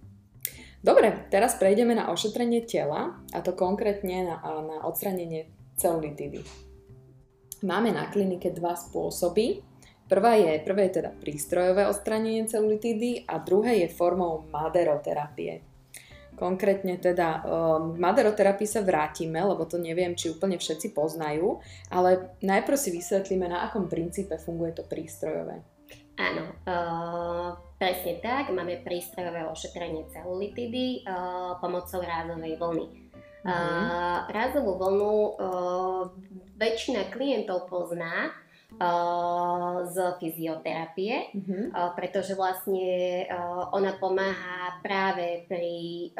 Dobre, 0.82 1.27
teraz 1.34 1.58
prejdeme 1.60 1.98
na 1.98 2.08
ošetrenie 2.13 2.63
tela 2.63 3.17
a 3.34 3.38
to 3.41 3.51
konkrétne 3.53 4.24
na, 4.29 4.38
na 4.63 4.77
odstranenie 4.86 5.50
celulitidy. 5.75 6.41
Máme 7.65 7.91
na 7.91 8.08
klinike 8.08 8.53
dva 8.53 8.77
spôsoby. 8.77 9.67
Prvá 10.08 10.40
je, 10.40 10.64
prvé 10.64 10.88
je 10.88 11.04
teda 11.04 11.12
prístrojové 11.20 11.84
odstranenie 11.92 12.48
celulitidy 12.48 13.28
a 13.28 13.44
druhé 13.44 13.84
je 13.84 13.88
formou 13.92 14.48
maderoterapie. 14.48 15.60
Konkrétne 16.40 16.96
teda 16.96 17.44
um, 17.44 18.00
maderoterapii 18.00 18.70
sa 18.70 18.86
vrátime, 18.86 19.42
lebo 19.44 19.68
to 19.68 19.76
neviem, 19.76 20.16
či 20.16 20.32
úplne 20.32 20.56
všetci 20.56 20.96
poznajú, 20.96 21.60
ale 21.92 22.40
najprv 22.40 22.78
si 22.80 22.96
vysvetlíme, 22.96 23.52
na 23.52 23.68
akom 23.68 23.92
princípe 23.92 24.40
funguje 24.40 24.80
to 24.80 24.88
prístrojové. 24.88 25.60
Áno, 26.18 26.44
uh, 26.64 27.50
presne 27.76 28.24
tak. 28.24 28.54
Máme 28.56 28.80
prístrojové 28.86 29.44
ošetrenie 29.50 30.08
celulitidy 30.14 31.04
uh, 31.04 31.60
pomocou 31.60 32.00
rázovej 32.00 32.56
vlny. 32.56 32.88
Mhm. 33.44 33.52
Uh, 33.52 34.20
rázovú 34.32 34.72
vlnu 34.80 35.14
uh, 35.36 36.04
väčšina 36.56 37.12
klientov 37.12 37.66
pozná 37.68 38.30
uh, 38.30 38.47
z 39.88 39.96
fyzioterapie, 40.20 41.32
Mhm. 41.34 41.72
uh, 41.72 41.92
pretože 41.96 42.36
vlastne 42.36 43.24
uh, 43.26 43.72
ona 43.72 43.96
pomáha 43.96 44.78
práve 44.84 45.48
pri 45.48 46.12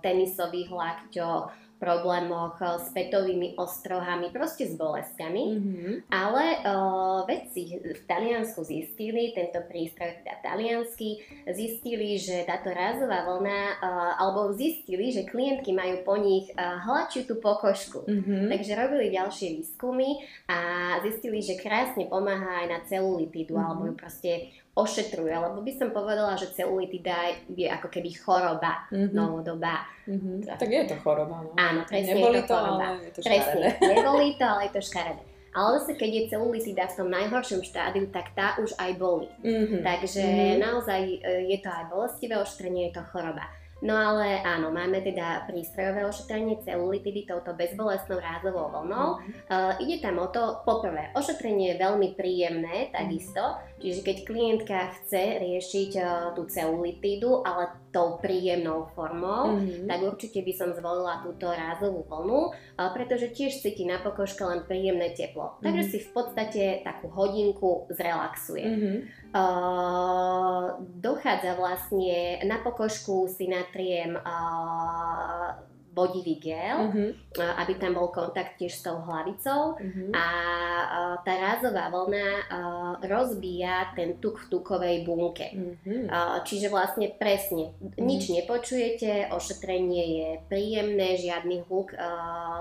tenisových 0.00 0.72
lakťoch, 0.72 1.71
problémoch 1.82 2.62
uh, 2.62 2.78
s 2.78 2.94
petovými 2.94 3.58
ostrohami, 3.58 4.30
proste 4.30 4.70
s 4.70 4.78
bolestkami. 4.78 5.42
Mhm. 5.58 6.06
Ale 6.14 6.44
uh, 6.62 7.26
vedci 7.26 7.82
v 7.82 8.00
Taliansku 8.06 8.62
zistili, 8.62 9.34
tento 9.34 9.58
prístroj 9.66 10.22
teda 10.22 10.38
taliansky, 10.46 11.18
zistili, 11.50 12.14
že 12.22 12.46
táto 12.46 12.70
rázová 12.70 13.26
vlna, 13.26 13.60
uh, 13.82 14.22
alebo 14.22 14.54
zistili, 14.54 15.10
že 15.10 15.26
klientky 15.26 15.74
majú 15.74 16.06
po 16.06 16.14
nich 16.14 16.46
uh, 16.54 16.78
hladšiu 16.86 17.26
tú 17.26 17.42
pokožku. 17.42 18.06
Mhm. 18.06 18.46
Takže 18.46 18.78
robili 18.78 19.10
ďalšie 19.10 19.58
výskumy 19.58 20.22
a 20.46 20.58
zistili, 21.02 21.42
že 21.42 21.58
krásne 21.58 22.06
pomáha 22.06 22.62
aj 22.62 22.66
na 22.70 22.78
celulitidu, 22.86 23.58
Mhm. 23.58 23.64
alebo 23.66 23.82
ju 23.90 23.94
proste 23.98 24.30
ošetruje, 24.74 25.34
lebo 25.34 25.60
by 25.60 25.72
som 25.72 25.88
povedala, 25.88 26.32
že 26.34 26.48
celulitida 26.48 27.12
je 27.46 27.68
ako 27.68 27.88
keby 27.88 28.10
choroba 28.14 28.88
Mhm. 28.88 29.12
novodobá. 29.12 29.84
Mhm. 30.06 30.48
Tak 30.48 30.64
je 30.64 30.84
to 30.86 30.96
choroba. 30.96 31.44
No. 31.44 31.52
Áno, 31.54 31.84
presne 31.84 32.14
Neboli 32.14 32.36
je 32.36 32.42
to 32.42 32.48
to, 32.48 32.56
choroba. 32.56 32.84
ale 32.86 32.98
je 32.98 33.12
to 33.12 33.20
Presne, 33.20 33.66
nebolí 33.78 34.28
to, 34.34 34.44
ale 34.44 34.60
je 34.62 34.72
to 34.72 34.80
škaredé. 34.82 35.22
Ale 35.52 35.68
zase, 35.76 35.92
keď 35.92 36.10
je 36.10 36.28
celulitida 36.30 36.82
v 36.86 36.96
tom 36.96 37.08
najhoršom 37.10 37.60
štádiu, 37.60 38.08
tak 38.08 38.32
tá 38.32 38.56
už 38.56 38.72
aj 38.74 38.90
bolí. 38.96 39.28
Mhm. 39.44 39.84
Takže 39.84 40.24
Mhm. 40.24 40.56
naozaj 40.58 41.00
e, 41.04 41.16
je 41.46 41.58
to 41.58 41.68
aj 41.68 41.84
bolestivé 41.86 42.34
ošetrenie, 42.34 42.88
je 42.88 42.96
to 42.96 43.04
choroba. 43.06 43.44
No 43.82 43.98
ale 43.98 44.38
áno, 44.46 44.70
máme 44.70 45.02
teda 45.02 45.42
prístrojové 45.50 46.06
ošetrenie 46.06 46.62
celulitidy 46.62 47.26
touto 47.26 47.50
bezbolestnou 47.58 48.22
rázovou 48.22 48.70
vlnou. 48.70 49.18
Uh, 49.50 49.74
ide 49.82 49.98
tam 49.98 50.22
o 50.22 50.30
to, 50.30 50.62
poprvé, 50.62 51.10
ošetrenie 51.18 51.74
je 51.74 51.82
veľmi 51.82 52.14
príjemné, 52.14 52.94
takisto, 52.94 53.58
čiže 53.82 54.06
keď 54.06 54.16
klientka 54.22 54.78
chce 55.02 55.42
riešiť 55.42 55.90
uh, 55.98 56.06
tú 56.38 56.46
celulitidu, 56.46 57.42
ale 57.42 57.74
tou 57.92 58.16
príjemnou 58.18 58.88
formou, 58.96 59.52
Mhm. 59.60 59.84
tak 59.84 60.00
určite 60.00 60.40
by 60.40 60.52
som 60.56 60.72
zvolila 60.72 61.20
túto 61.20 61.46
rázovú 61.52 62.08
vlnu, 62.08 62.50
pretože 62.96 63.28
tiež 63.36 63.60
cíti 63.60 63.84
na 63.84 64.00
pokožke 64.00 64.40
len 64.42 64.64
príjemné 64.64 65.12
teplo. 65.12 65.60
Takže 65.60 65.82
Mhm. 65.84 65.90
si 65.92 65.98
v 66.00 66.10
podstate 66.10 66.62
takú 66.82 67.12
hodinku 67.12 67.86
zrelaxuje. 67.92 68.64
Mhm. 68.64 68.94
Uh, 69.32 70.76
dochádza 71.00 71.56
vlastne 71.56 72.40
na 72.44 72.60
pokožku 72.60 73.28
si 73.28 73.48
natriem 73.48 74.16
uh, 74.16 75.71
bodivý 75.92 76.40
gel, 76.40 76.88
Mhm. 76.88 77.04
uh, 77.36 77.52
aby 77.60 77.76
tam 77.76 77.94
bol 77.94 78.08
kontakt 78.08 78.56
tiež 78.56 78.72
s 78.72 78.82
tou 78.82 78.96
hlavicou 78.98 79.76
Mhm. 79.76 80.16
a 80.16 80.26
tá 81.20 81.32
rázová 81.36 81.86
vlna 81.86 82.26
rozbíja 83.02 83.92
ten 83.92 84.16
tuk 84.16 84.40
v 84.40 84.48
tukovej 84.48 84.96
bunke. 85.04 85.52
Mhm. 85.52 86.08
Uh, 86.08 86.40
čiže 86.42 86.68
vlastne 86.68 87.12
presne, 87.12 87.76
nič 87.96 88.28
nepočujete, 88.28 89.28
ošetrenie 89.30 90.04
je 90.08 90.28
príjemné, 90.48 91.16
žiadny 91.16 91.64
hluk 91.66 91.92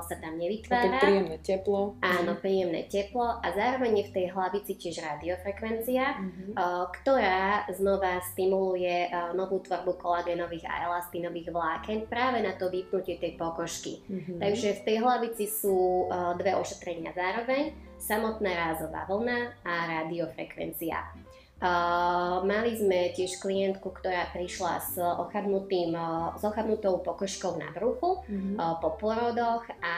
sa 0.01 0.15
tam 0.17 0.35
nevytvára. 0.35 0.99
príjemné 0.99 1.37
teplo. 1.39 1.95
Áno, 2.01 2.35
príjemné 2.35 2.83
teplo 2.85 3.39
a 3.39 3.47
zároveň 3.51 4.03
je 4.03 4.09
v 4.09 4.13
tej 4.13 4.25
hlavici 4.29 4.73
tiež 4.75 5.01
radiofrekvencia, 5.01 6.03
Mhm. 6.19 6.43
uh, 6.53 6.85
ktorá 6.91 7.41
znova 7.71 8.19
stimuluje 8.23 9.07
novú 9.33 9.59
tvorbu 9.59 9.95
kolagénových 9.95 10.65
a 10.65 10.85
elastínových 10.85 11.49
vláken 11.49 12.05
práve 12.05 12.41
na 12.41 12.53
to 12.53 12.67
vypnutie 12.67 13.20
tej 13.21 13.37
pokožky. 13.37 14.01
Mhm. 14.09 14.41
Takže 14.41 14.81
v 14.81 14.85
tej 14.85 14.97
hlavici 14.99 15.45
sú 15.45 16.09
uh, 16.09 16.33
dve 16.35 16.57
ošetrenia 16.57 17.13
zároveň, 17.13 17.77
samotná 18.01 18.49
rázová 18.49 19.05
vlna 19.05 19.61
a 19.61 19.73
radiofrekvencia. 20.01 21.20
Uh, 21.61 22.41
mali 22.41 22.73
sme 22.73 23.13
tiež 23.13 23.37
klientku, 23.37 23.93
ktorá 23.93 24.33
prišla 24.33 24.81
s, 24.81 24.97
ochabnutým, 24.97 25.93
uh, 25.93 26.33
s 26.33 26.41
ochabnutou 26.41 27.05
pokožkou 27.05 27.53
na 27.55 27.69
bruchu 27.69 28.25
Mhm. 28.25 28.57
uh, 28.57 28.81
po 28.81 28.97
porodoch 28.97 29.61
a 29.77 29.95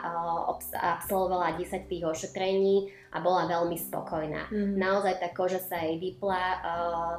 uh, 0.00 0.48
obs- 0.48 0.72
absolvovala 0.72 1.60
10 1.60 1.84
tých 1.84 2.08
ošetrení 2.08 2.88
a 3.12 3.20
bola 3.20 3.44
veľmi 3.44 3.76
spokojná. 3.76 4.48
Mhm. 4.48 4.74
Naozaj 4.74 5.14
tá 5.20 5.28
koža 5.30 5.60
sa 5.60 5.76
jej 5.78 6.00
vypla, 6.00 6.40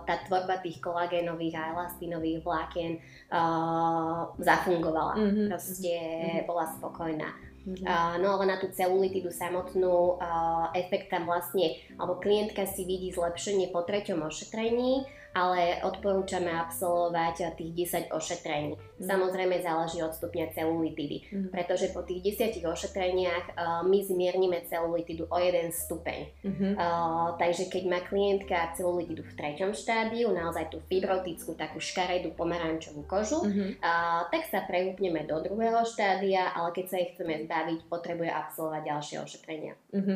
tá 0.03 0.17
tvorba 0.25 0.59
tých 0.59 0.81
kolagénových 0.81 1.55
a 1.55 1.71
elastínových 1.71 2.41
vlákien 2.41 2.99
zafungovala. 4.37 5.13
Mhm. 5.15 5.47
Proste 5.47 5.93
Mhm. 5.95 6.43
bola 6.43 6.65
spokojná. 6.67 7.29
Uh, 7.65 8.21
no 8.21 8.37
ale 8.37 8.45
na 8.45 8.61
tú 8.61 8.69
celulitidu 8.69 9.33
samotnú 9.33 10.21
uh, 10.21 10.69
efekt 10.77 11.09
tam 11.09 11.25
vlastne, 11.25 11.81
alebo 11.97 12.21
klientka 12.21 12.61
si 12.69 12.85
vidí 12.85 13.09
zlepšenie 13.09 13.73
po 13.73 13.81
treťom 13.81 14.21
ošetrení, 14.21 15.01
ale 15.35 15.83
odporúčame 15.83 16.47
absolvovať 16.49 17.35
uh, 17.43 17.51
tých 17.53 17.71
10 18.07 18.15
ošetrení. 18.15 18.79
Mhm. 18.79 19.03
Samozrejme 19.03 19.55
záleží 19.59 19.99
od 19.99 20.15
stupňa 20.15 20.55
celulitidy, 20.55 21.17
Mhm. 21.29 21.47
pretože 21.51 21.91
po 21.91 22.01
tých 22.01 22.23
10 22.23 22.63
ošetreniach 22.63 23.45
uh, 23.51 23.83
my 23.83 23.99
zmiernime 23.99 24.63
celulitidu 24.65 25.27
o 25.27 25.37
jeden 25.37 25.69
stupeň. 25.69 26.31
Mhm. 26.41 26.67
Uh, 26.73 27.35
takže 27.35 27.67
keď 27.67 27.83
má 27.85 27.99
klientka 28.01 28.71
celulitidu 28.73 29.21
v 29.21 29.35
treťom 29.35 29.75
štádiu, 29.75 30.31
naozaj 30.31 30.71
tú 30.71 30.79
fibrotickú, 30.87 31.51
takú 31.53 31.83
škaredú 31.83 32.31
pomarančovú 32.33 33.03
kožu, 33.03 33.43
Mhm. 33.43 33.83
a, 33.83 33.91
tak 34.31 34.47
sa 34.47 34.63
preúpneme 34.63 35.27
do 35.27 35.35
druhého 35.41 35.83
štádia, 35.83 36.55
ale 36.55 36.71
keď 36.71 36.85
sa 36.87 36.97
ich 37.03 37.11
chceme 37.11 37.43
zbaviť, 37.43 37.91
potrebuje 37.91 38.31
absolvovať 38.31 38.81
ďalšie 38.85 39.17
ošetrenia. 39.19 39.73
Mhm. 39.91 40.15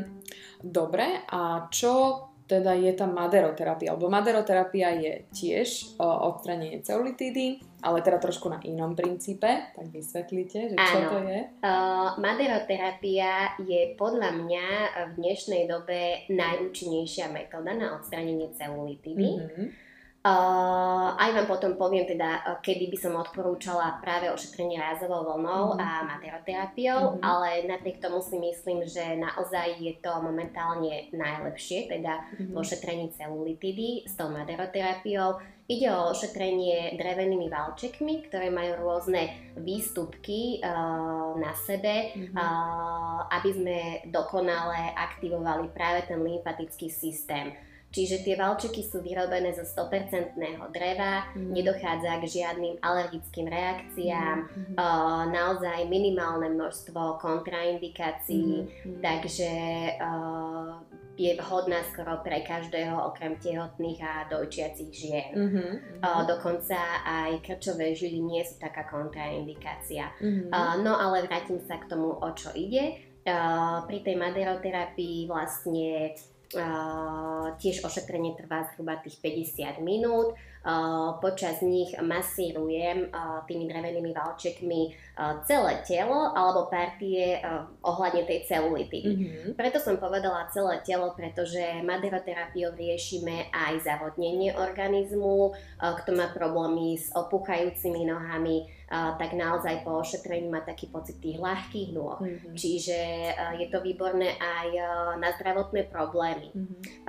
Dobre, 0.64 1.26
a 1.28 1.68
čo 1.68 2.24
teda 2.50 2.74
je 2.74 2.90
tá 2.98 3.06
maderoterapia? 3.06 3.94
Lebo 3.94 4.10
maderoterapia 4.10 4.98
je 4.98 5.14
tiež 5.30 6.02
o, 6.02 6.34
odstranenie 6.34 6.82
celulitidy, 6.82 7.62
ale 7.86 8.02
teda 8.02 8.18
trošku 8.18 8.50
na 8.50 8.58
inom 8.66 8.98
princípe, 8.98 9.70
tak 9.78 9.86
vysvetlíte, 9.94 10.74
že 10.74 10.76
čo 10.76 10.98
Áno. 11.06 11.10
to 11.14 11.18
je? 11.30 11.40
Uh, 11.62 12.18
maderoterapia 12.18 13.54
je 13.62 13.94
podľa 13.94 14.34
mňa 14.34 14.68
v 15.14 15.22
dnešnej 15.22 15.70
dobe 15.70 16.26
najúčinnejšia 16.34 17.30
metóda 17.30 17.78
na 17.78 17.94
odstranenie 18.02 18.50
celulitidy. 18.58 19.30
Mhm. 19.38 19.89
Uh, 20.20 21.16
aj 21.16 21.32
vám 21.32 21.48
potom 21.48 21.80
poviem 21.80 22.04
teda, 22.04 22.44
uh, 22.44 22.60
kedy 22.60 22.92
by 22.92 22.98
som 23.00 23.16
odporúčala 23.16 24.04
práve 24.04 24.28
ošetrenie 24.28 24.76
rázovou 24.76 25.24
vlnou 25.24 25.74
mm. 25.74 25.80
a 25.80 25.90
materoterapiou, 26.12 27.16
mm. 27.16 27.20
ale 27.24 27.64
napriek 27.64 28.04
tomu 28.04 28.20
si 28.20 28.36
myslím, 28.36 28.84
že 28.84 29.16
naozaj 29.16 29.80
je 29.80 29.96
to 30.04 30.12
momentálne 30.20 31.08
najlepšie, 31.16 31.88
teda 31.88 32.36
mm. 32.36 32.52
v 32.52 32.56
ošetrení 32.60 33.16
celulitidy 33.16 34.04
s 34.04 34.20
tou 34.20 34.28
materoterapiou. 34.28 35.40
Ide 35.72 35.88
o 35.88 36.12
ošetrenie 36.12 37.00
drevenými 37.00 37.48
valčekmi, 37.48 38.28
ktoré 38.28 38.52
majú 38.52 38.76
rôzne 38.76 39.56
výstupky 39.56 40.60
uh, 40.60 41.32
na 41.40 41.56
sebe, 41.56 42.12
mm-hmm. 42.12 42.36
uh, 42.36 43.24
aby 43.40 43.50
sme 43.56 43.78
dokonale 44.12 44.92
aktivovali 45.00 45.72
práve 45.72 46.12
ten 46.12 46.20
lymfatický 46.20 46.92
systém. 46.92 47.56
Čiže 47.90 48.22
tie 48.22 48.38
valčeky 48.38 48.86
sú 48.86 49.02
vyrobené 49.02 49.50
zo 49.58 49.66
100% 49.66 50.38
dreva, 50.70 51.26
mm. 51.34 51.50
nedochádza 51.50 52.22
k 52.22 52.26
žiadnym 52.30 52.78
alergickým 52.86 53.50
reakciám, 53.50 54.38
mm. 54.46 54.74
uh, 54.78 55.26
naozaj 55.34 55.90
minimálne 55.90 56.54
množstvo 56.54 57.18
kontraindikácií, 57.18 58.70
mm. 58.86 59.02
takže 59.02 59.52
uh, 59.98 60.78
je 61.20 61.36
vhodná 61.36 61.84
skoro 61.92 62.24
pre 62.24 62.48
každého 62.48 62.96
okrem 63.12 63.36
tehotných 63.44 64.00
a 64.00 64.14
dojčiacich 64.32 64.92
žien. 64.96 65.30
Mm-hmm. 65.36 65.72
Uh, 66.00 66.24
dokonca 66.24 66.80
aj 67.04 67.44
krčové 67.44 67.92
žily 67.92 68.24
nie 68.24 68.40
sú 68.48 68.56
taká 68.56 68.88
kontraindikácia. 68.88 70.16
Mm-hmm. 70.24 70.48
Uh, 70.48 70.80
no 70.80 70.96
ale 70.96 71.28
vrátim 71.28 71.60
sa 71.68 71.76
k 71.76 71.92
tomu, 71.92 72.16
o 72.16 72.30
čo 72.32 72.56
ide. 72.56 73.04
Uh, 73.28 73.84
pri 73.84 74.00
tej 74.00 74.16
maderoterapii 74.16 75.28
vlastne 75.28 76.16
tiež 77.60 77.86
ošetrenie 77.86 78.34
trvá 78.34 78.66
zhruba 78.74 78.98
tých 79.00 79.22
50 79.22 79.86
minút. 79.86 80.34
Počas 81.22 81.62
nich 81.62 81.94
masírujem 82.02 83.08
tými 83.46 83.66
drevenými 83.70 84.12
valčekmi 84.12 84.82
celé 85.44 85.84
telo 85.84 86.32
alebo 86.32 86.72
partie 86.72 87.44
ohľadne 87.84 88.24
tej 88.24 88.48
celulity. 88.48 89.00
Mm-hmm. 89.04 89.60
Preto 89.60 89.84
som 89.84 90.00
povedala 90.00 90.48
celé 90.56 90.80
telo, 90.88 91.12
pretože 91.12 91.60
maderoterapiou 91.84 92.72
riešime 92.72 93.52
aj 93.52 93.84
zavodnenie 93.84 94.56
organizmu, 94.56 95.52
kto 95.80 96.10
má 96.16 96.32
problémy 96.32 96.96
s 96.96 97.12
opuchajúcimi 97.12 98.08
nohami, 98.08 98.68
tak 98.90 99.38
naozaj 99.38 99.86
po 99.86 100.02
ošetrení 100.02 100.50
má 100.50 100.66
taký 100.66 100.90
pocit 100.90 101.22
tých 101.22 101.38
ľahkých 101.38 101.94
nôh. 101.94 102.18
Mm-hmm. 102.18 102.56
Čiže 102.58 103.00
je 103.62 103.68
to 103.70 103.86
výborné 103.86 104.34
aj 104.40 104.68
na 105.22 105.30
zdravotné 105.38 105.92
problémy. 105.94 106.50
Mm-hmm. 106.50 107.06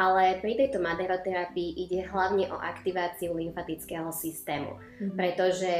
Ale 0.00 0.42
pri 0.42 0.58
tejto 0.58 0.82
maderoterapii 0.82 1.86
ide 1.86 2.02
hlavne 2.08 2.50
o 2.50 2.58
aktiváciu 2.58 3.36
lymfatického 3.36 4.10
systému, 4.10 4.74
mm-hmm. 4.74 5.14
pretože 5.14 5.74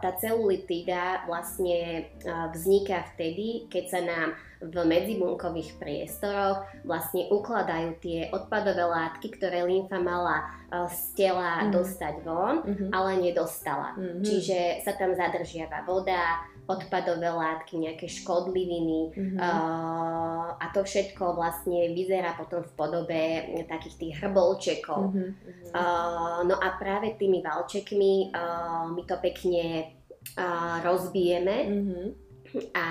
tá 0.00 0.16
celulitída 0.16 1.15
vlastne 1.24 2.12
vzniká 2.52 3.08
vtedy, 3.16 3.64
keď 3.72 3.84
sa 3.88 4.00
nám 4.04 4.36
v 4.60 4.76
medzibunkových 4.88 5.76
priestoroch 5.76 6.64
vlastne 6.88 7.28
ukladajú 7.28 8.00
tie 8.00 8.32
odpadové 8.32 8.88
látky, 8.88 9.36
ktoré 9.36 9.68
lymfa 9.68 10.00
mala 10.00 10.40
e, 10.40 10.44
z 10.88 11.00
tela 11.12 11.68
mm. 11.68 11.70
dostať 11.76 12.14
von, 12.24 12.64
mm-hmm. 12.64 12.88
ale 12.88 13.20
nedostala. 13.20 13.92
Mm-hmm. 14.00 14.24
Čiže 14.24 14.58
sa 14.80 14.96
tam 14.96 15.12
zadržiava 15.12 15.84
voda, 15.84 16.40
odpadové 16.66 17.30
látky, 17.30 17.78
nejaké 17.78 18.10
škodliviny 18.10 19.14
mm-hmm. 19.14 19.38
uh, 19.38 20.58
a 20.58 20.66
to 20.74 20.82
všetko 20.82 21.38
vlastne 21.38 21.94
vyzerá 21.94 22.34
potom 22.34 22.66
v 22.66 22.72
podobe 22.74 23.22
takých 23.70 23.96
tých 24.02 24.14
hrbolčekov. 24.18 25.14
Mm-hmm. 25.14 25.30
Uh, 25.70 26.42
no 26.42 26.58
a 26.58 26.74
práve 26.74 27.14
tými 27.14 27.38
valčekmi 27.38 28.34
uh, 28.34 28.90
my 28.90 29.02
to 29.06 29.14
pekne 29.22 29.94
uh, 30.34 30.82
rozbijeme. 30.82 31.56
Mm-hmm 31.70 32.26
a, 32.72 32.86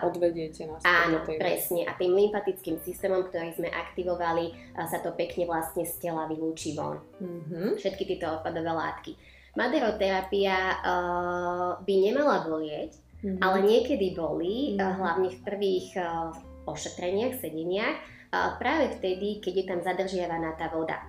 a 0.00 0.06
odvediete 0.06 0.66
nás. 0.66 0.82
Áno, 0.82 1.22
tej 1.22 1.38
presne. 1.38 1.86
A 1.86 1.94
tým 1.94 2.16
lymfatickým 2.16 2.80
systémom, 2.82 3.28
ktorý 3.28 3.54
sme 3.54 3.68
aktivovali, 3.70 4.54
sa 4.88 4.98
to 5.04 5.14
pekne 5.14 5.46
vlastne 5.46 5.84
z 5.86 5.94
tela 6.00 6.26
vylúči 6.26 6.74
von. 6.74 6.98
Mm-hmm. 7.20 7.78
Všetky 7.78 8.04
tieto 8.08 8.40
odpadové 8.40 8.72
látky. 8.72 9.12
Maderoterapia 9.58 10.78
uh, 10.82 11.70
by 11.82 11.94
nemala 11.98 12.46
bolieť, 12.46 12.94
mm-hmm. 13.22 13.42
ale 13.42 13.58
niekedy 13.66 14.14
bolí, 14.14 14.74
mm-hmm. 14.74 14.94
hlavne 15.02 15.28
v 15.34 15.40
prvých 15.42 15.88
uh, 15.98 16.30
ošetreniach, 16.68 17.42
sedeniach, 17.42 17.98
uh, 18.30 18.54
práve 18.56 18.94
vtedy, 18.98 19.42
keď 19.42 19.52
je 19.54 19.64
tam 19.66 19.80
zadržiavaná 19.82 20.54
tá 20.54 20.70
voda 20.70 21.02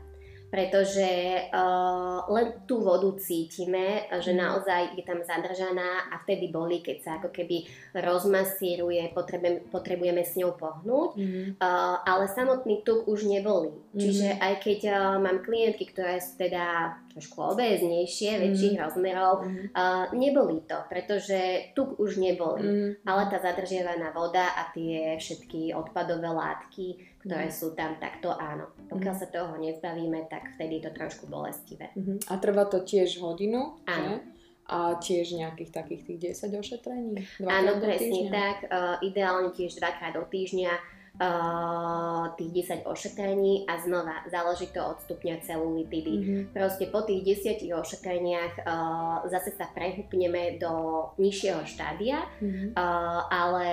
pretože 0.49 1.05
uh, 1.53 2.25
len 2.33 2.65
tú 2.65 2.81
vodu 2.81 3.13
cítime, 3.21 4.09
že 4.19 4.33
mhm. 4.33 4.39
naozaj 4.41 4.81
je 4.97 5.03
tam 5.05 5.21
zadržaná 5.21 6.09
a 6.09 6.17
vtedy 6.25 6.49
boli, 6.49 6.81
keď 6.81 6.97
sa 7.01 7.11
ako 7.21 7.29
keby 7.29 7.69
rozmasíruje, 7.93 9.13
potrebujeme, 9.13 9.61
potrebujeme 9.69 10.21
s 10.25 10.33
ňou 10.37 10.57
pohnúť, 10.57 11.09
mm. 11.17 11.47
uh, 11.61 12.01
ale 12.05 12.25
samotný 12.29 12.81
tuk 12.81 13.05
už 13.05 13.29
nebolí. 13.29 13.73
Mm. 13.93 13.99
Čiže 14.01 14.27
aj 14.41 14.53
keď 14.61 14.79
uh, 14.89 14.97
mám 15.21 15.45
klientky, 15.45 15.89
ktoré 15.89 16.17
sú 16.21 16.37
teda 16.37 16.97
trošku 17.09 17.57
obéznejšie, 17.57 18.37
mm. 18.37 18.41
väčších 18.45 18.75
rozmerov, 18.77 19.43
mm. 19.43 19.73
uh, 19.73 20.05
nebolí 20.13 20.63
to, 20.69 20.77
pretože 20.87 21.73
tuk 21.73 21.97
už 21.97 22.21
nebolí, 22.21 22.63
mm. 22.63 22.91
ale 23.03 23.21
tá 23.27 23.41
zadržiavaná 23.41 24.13
voda 24.13 24.53
a 24.55 24.69
tie 24.71 25.17
všetky 25.17 25.73
odpadové 25.73 26.29
látky, 26.29 27.19
ktoré 27.25 27.49
mm. 27.49 27.55
sú 27.55 27.73
tam, 27.73 27.97
tak 27.97 28.21
to 28.21 28.31
áno. 28.31 28.71
Pokiaľ 28.87 29.13
mm. 29.17 29.21
sa 29.21 29.27
toho 29.27 29.53
nezbavíme, 29.57 30.29
tak 30.29 30.55
vtedy 30.55 30.79
je 30.79 30.83
to 30.87 30.91
trošku 30.95 31.25
bolestivé. 31.27 31.91
Mm-hmm. 31.97 32.29
A 32.29 32.33
trvá 32.37 32.63
to 32.69 32.85
tiež 32.85 33.19
hodinu? 33.19 33.81
Áno. 33.89 34.21
Že? 34.21 34.37
A 34.69 35.01
tiež 35.01 35.33
nejakých 35.33 35.73
takých 35.73 36.01
tých 36.05 36.19
10 36.37 36.61
ošetrení? 36.61 37.25
Áno, 37.41 37.81
presne 37.81 38.29
tak. 38.29 38.69
Uh, 38.69 39.01
ideálne 39.01 39.49
tiež 39.49 39.81
dvakrát 39.81 40.13
do 40.13 40.21
týždňa 40.29 40.98
uh, 41.17 42.29
tých 42.37 42.67
10 42.69 42.85
ošetrení 42.85 43.65
a 43.65 43.81
znova 43.81 44.21
záleží 44.29 44.69
to 44.69 44.81
od 44.83 44.97
stupňa 45.01 45.41
celulitidy. 45.41 46.13
Mm-hmm. 46.19 46.41
Proste 46.53 46.85
po 46.93 47.01
tých 47.01 47.41
10 47.41 47.65
ošetreniach 47.73 48.53
uh, 48.61 49.25
zase 49.25 49.55
sa 49.57 49.71
prehúpneme 49.73 50.61
do 50.61 51.07
nižšieho 51.17 51.65
štádia, 51.65 52.25
mm-hmm. 52.43 52.77
uh, 52.77 53.19
ale 53.29 53.67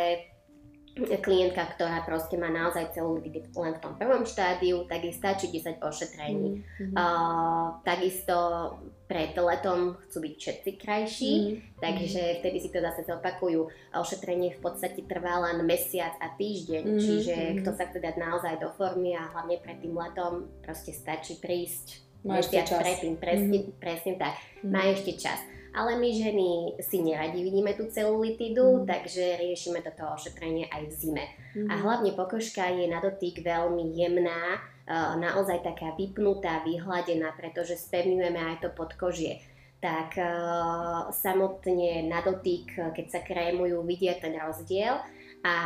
klientka, 0.97 1.77
ktorá 1.77 2.01
proste 2.09 2.41
má 2.41 2.49
naozaj 2.49 2.97
celú 2.97 3.21
len 3.21 3.73
v 3.77 3.83
tom 3.85 3.93
prvom 4.01 4.25
štádiu, 4.25 4.89
tak 4.89 5.05
jej 5.05 5.13
stačí 5.13 5.53
10 5.53 5.85
ošetrení. 5.85 6.65
Mm-hmm. 6.65 6.97
Uh, 6.97 7.85
takisto 7.85 8.37
pred 9.05 9.37
letom 9.37 10.01
chcú 10.09 10.17
byť 10.25 10.35
všetci 10.41 10.71
krajší, 10.81 11.35
mm-hmm. 11.37 11.79
takže 11.85 12.23
vtedy 12.41 12.59
si 12.65 12.69
to 12.73 12.81
zase 12.81 13.05
zopakujú. 13.05 13.69
Ošetrenie 13.93 14.57
v 14.57 14.61
podstate 14.65 15.05
trvá 15.05 15.37
len 15.45 15.61
mesiac 15.69 16.17
a 16.17 16.33
týždeň, 16.33 16.83
mm-hmm. 16.89 17.05
čiže 17.05 17.37
kto 17.61 17.71
sa 17.77 17.85
chce 17.93 18.01
dať 18.01 18.17
naozaj 18.17 18.57
do 18.65 18.73
formy 18.81 19.13
a 19.13 19.29
hlavne 19.37 19.61
pred 19.61 19.77
tým 19.85 19.93
letom 19.93 20.49
proste 20.65 20.97
stačí 20.97 21.37
prísť 21.37 22.01
mesiac 22.25 22.73
predtým, 22.73 23.21
presne, 23.21 23.59
mm-hmm. 23.69 23.79
presne 23.79 24.13
tak, 24.17 24.33
mm-hmm. 24.33 24.73
má 24.73 24.83
ešte 24.89 25.13
čas 25.21 25.45
ale 25.77 26.01
my 26.01 26.09
ženy 26.09 26.51
si 26.81 27.05
neradi 27.05 27.45
vidíme 27.45 27.77
tú 27.77 27.93
celulitidu, 27.93 28.83
mm. 28.83 28.87
takže 28.89 29.37
riešime 29.37 29.85
toto 29.85 30.09
ošetrenie 30.17 30.73
aj 30.73 30.83
v 30.89 30.93
zime. 30.97 31.25
Mm. 31.53 31.69
A 31.69 31.75
mhm. 31.77 31.83
hlavne 31.85 32.11
pokožka 32.17 32.73
je 32.73 32.89
na 32.89 33.05
dotyk 33.05 33.45
veľmi 33.45 33.93
jemná, 33.93 34.65
naozaj 35.19 35.67
taká 35.67 35.99
vypnutá, 35.99 36.63
vyhladená, 36.63 37.35
pretože 37.35 37.75
spevňujeme 37.75 38.39
aj 38.39 38.57
to 38.63 38.69
podkožie 38.71 39.43
tak 39.77 40.17
uh, 40.17 41.13
samotne 41.13 42.09
na 42.09 42.25
dotyk, 42.25 42.97
keď 42.97 43.07
sa 43.07 43.21
krémujú, 43.21 43.85
vidia 43.85 44.17
ten 44.17 44.33
rozdiel 44.35 44.99
a 45.45 45.57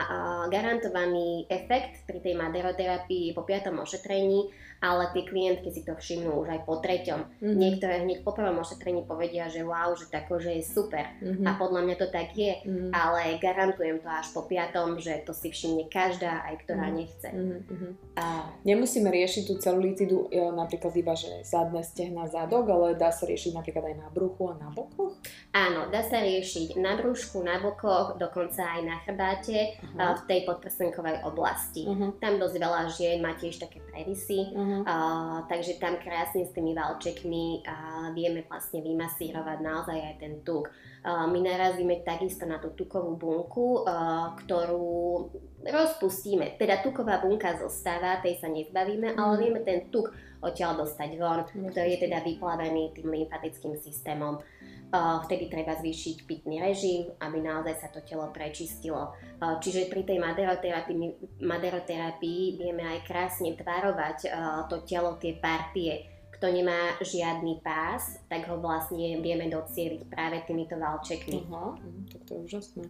uh, 0.00 0.44
garantovaný 0.48 1.44
efekt 1.46 2.08
pri 2.08 2.24
tej 2.24 2.34
maderoterapii 2.40 3.36
po 3.36 3.44
piatom 3.44 3.78
ošetrení 3.84 4.48
ale 4.80 5.12
tie 5.12 5.24
klientky 5.24 5.68
si 5.72 5.84
to 5.84 5.96
všimnú 5.96 6.40
už 6.44 6.48
aj 6.52 6.60
po 6.68 6.80
treťom. 6.80 7.20
Mm-hmm. 7.20 7.56
Niektoré 7.56 7.94
hneď 8.04 8.18
po 8.24 8.32
prvom 8.32 8.60
ošetrení 8.60 9.04
povedia, 9.04 9.48
že 9.48 9.64
wow, 9.64 9.92
že 9.96 10.08
tá 10.08 10.24
kože 10.24 10.56
je 10.56 10.64
super. 10.64 11.04
Mm-hmm. 11.20 11.46
A 11.46 11.50
podľa 11.56 11.80
mňa 11.86 11.96
to 11.96 12.06
tak 12.12 12.32
je, 12.36 12.60
mm-hmm. 12.64 12.90
ale 12.92 13.40
garantujem 13.40 14.00
to 14.00 14.08
až 14.08 14.26
po 14.36 14.44
piatom, 14.44 15.00
že 15.00 15.24
to 15.24 15.32
si 15.32 15.48
všimne 15.52 15.88
každá, 15.88 16.44
aj 16.46 16.54
ktorá 16.66 16.90
mm-hmm. 16.90 17.00
nechce. 17.00 17.28
Mm-hmm. 17.28 17.92
A... 18.20 18.24
Nemusíme 18.68 19.08
riešiť 19.08 19.42
tú 19.48 19.54
celulitidu 19.60 20.28
e, 20.28 20.48
napríklad 20.52 20.92
iba, 20.96 21.16
že 21.16 21.44
zadné 21.44 21.80
stehna, 21.84 22.28
zadok, 22.28 22.68
ale 22.68 22.98
dá 22.98 23.08
sa 23.08 23.24
riešiť 23.24 23.56
napríklad 23.56 23.84
aj 23.92 23.96
na 23.96 24.08
bruchu 24.12 24.52
a 24.52 24.54
na 24.60 24.68
bokoch? 24.68 25.16
Áno, 25.52 25.88
dá 25.88 26.04
sa 26.04 26.20
riešiť 26.20 26.76
na 26.76 26.96
brúšku, 27.00 27.40
na 27.40 27.60
bokoch, 27.60 28.20
dokonca 28.20 28.60
aj 28.60 28.80
na 28.84 28.96
chrbáte 29.04 29.30
Chorváte 29.30 29.78
uh, 29.94 30.14
v 30.16 30.22
tej 30.26 30.40
podprsenkovej 30.46 31.16
oblasti. 31.24 31.82
Uh-huh. 31.86 32.10
Tam 32.18 32.38
dosť 32.38 32.56
veľa 32.58 32.82
žien 32.90 33.18
má 33.22 33.34
tiež 33.38 33.62
také 33.62 33.78
previsy, 33.90 34.50
uh-huh. 34.50 34.69
Uh, 34.86 35.44
takže 35.50 35.82
tam 35.82 35.98
krásne 35.98 36.46
s 36.46 36.54
tými 36.54 36.72
valčekmi 36.72 37.66
uh, 37.66 38.08
vieme 38.14 38.46
vlastne 38.46 38.80
vymasírovať 38.80 39.58
naozaj 39.58 39.98
aj 39.98 40.16
ten 40.22 40.34
tuk. 40.46 40.70
Uh, 41.00 41.26
my 41.26 41.40
narazíme 41.42 42.04
takisto 42.06 42.44
na 42.44 42.62
tú 42.62 42.70
tukovú 42.76 43.18
bunku, 43.18 43.82
uh, 43.82 44.36
ktorú 44.44 45.28
rozpustíme. 45.64 46.56
Teda 46.56 46.80
tuková 46.80 47.20
bunka 47.20 47.56
zostáva, 47.56 48.22
tej 48.22 48.38
sa 48.38 48.48
nezbavíme, 48.48 49.12
uh-huh. 49.12 49.20
ale 49.20 49.34
vieme 49.40 49.60
ten 49.66 49.88
tuk 49.88 50.12
odtiaľ 50.40 50.84
dostať 50.84 51.20
von, 51.20 51.44
ktorý 51.44 51.96
je 51.96 52.04
teda 52.08 52.24
vyplavený 52.24 52.96
tým 52.96 53.12
lymfatickým 53.12 53.76
systémom. 53.76 54.40
Uh, 54.90 55.22
vtedy 55.22 55.46
treba 55.46 55.78
zvýšiť 55.78 56.26
pitný 56.26 56.58
režim, 56.58 57.14
aby 57.22 57.38
naozaj 57.38 57.78
sa 57.78 57.88
to 57.94 58.02
telo 58.02 58.26
prečistilo. 58.34 59.14
Uh, 59.38 59.62
čiže 59.62 59.86
pri 59.86 60.02
tej 60.02 60.18
maderoterapii, 60.18 60.98
maderoterapii 61.38 62.58
vieme 62.58 62.82
aj 62.82 63.06
krásne 63.06 63.54
tvarovať 63.54 64.18
uh, 64.26 64.66
to 64.66 64.82
telo, 64.82 65.14
tie 65.22 65.38
partie. 65.38 66.10
Kto 66.34 66.50
nemá 66.50 66.98
žiadny 66.98 67.62
pás, 67.62 68.18
tak 68.26 68.50
ho 68.50 68.58
vlastne 68.58 69.22
vieme 69.22 69.46
docieliť 69.46 70.10
práve 70.10 70.42
týmito 70.42 70.74
valčekmi. 70.74 71.38
Aha, 71.46 71.78
tak 72.10 72.20
to 72.26 72.30
je 72.34 72.40
úžasné. 72.50 72.84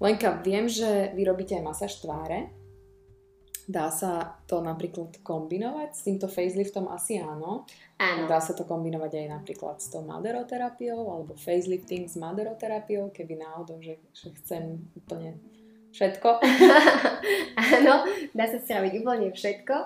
Lenka, 0.00 0.40
viem, 0.40 0.64
že 0.64 1.12
vy 1.12 1.28
robíte 1.28 1.60
aj 1.60 1.64
masáž 1.66 2.00
tváre. 2.00 2.48
Dá 3.68 3.92
sa 3.92 4.40
to 4.48 4.64
napríklad 4.64 5.20
kombinovať 5.20 5.92
s 5.92 6.00
týmto 6.08 6.24
faceliftom? 6.24 6.88
Asi 6.88 7.20
áno. 7.20 7.68
Áno. 8.00 8.24
Dá 8.24 8.40
sa 8.40 8.56
to 8.56 8.64
kombinovať 8.64 9.12
aj 9.20 9.26
napríklad 9.28 9.76
s 9.76 9.92
tou 9.92 10.00
maderoterapiou 10.08 11.04
alebo 11.04 11.36
facelifting 11.36 12.08
s 12.08 12.16
maderoterapiou, 12.16 13.12
keby 13.12 13.36
náhodou, 13.36 13.76
že, 13.84 14.00
že 14.16 14.32
chcem 14.40 14.88
úplne 14.96 15.36
všetko. 15.92 16.28
Áno, 17.76 18.06
dá 18.32 18.44
sa 18.46 18.58
spraviť 18.60 18.92
úplne 19.02 19.28
všetko. 19.34 19.76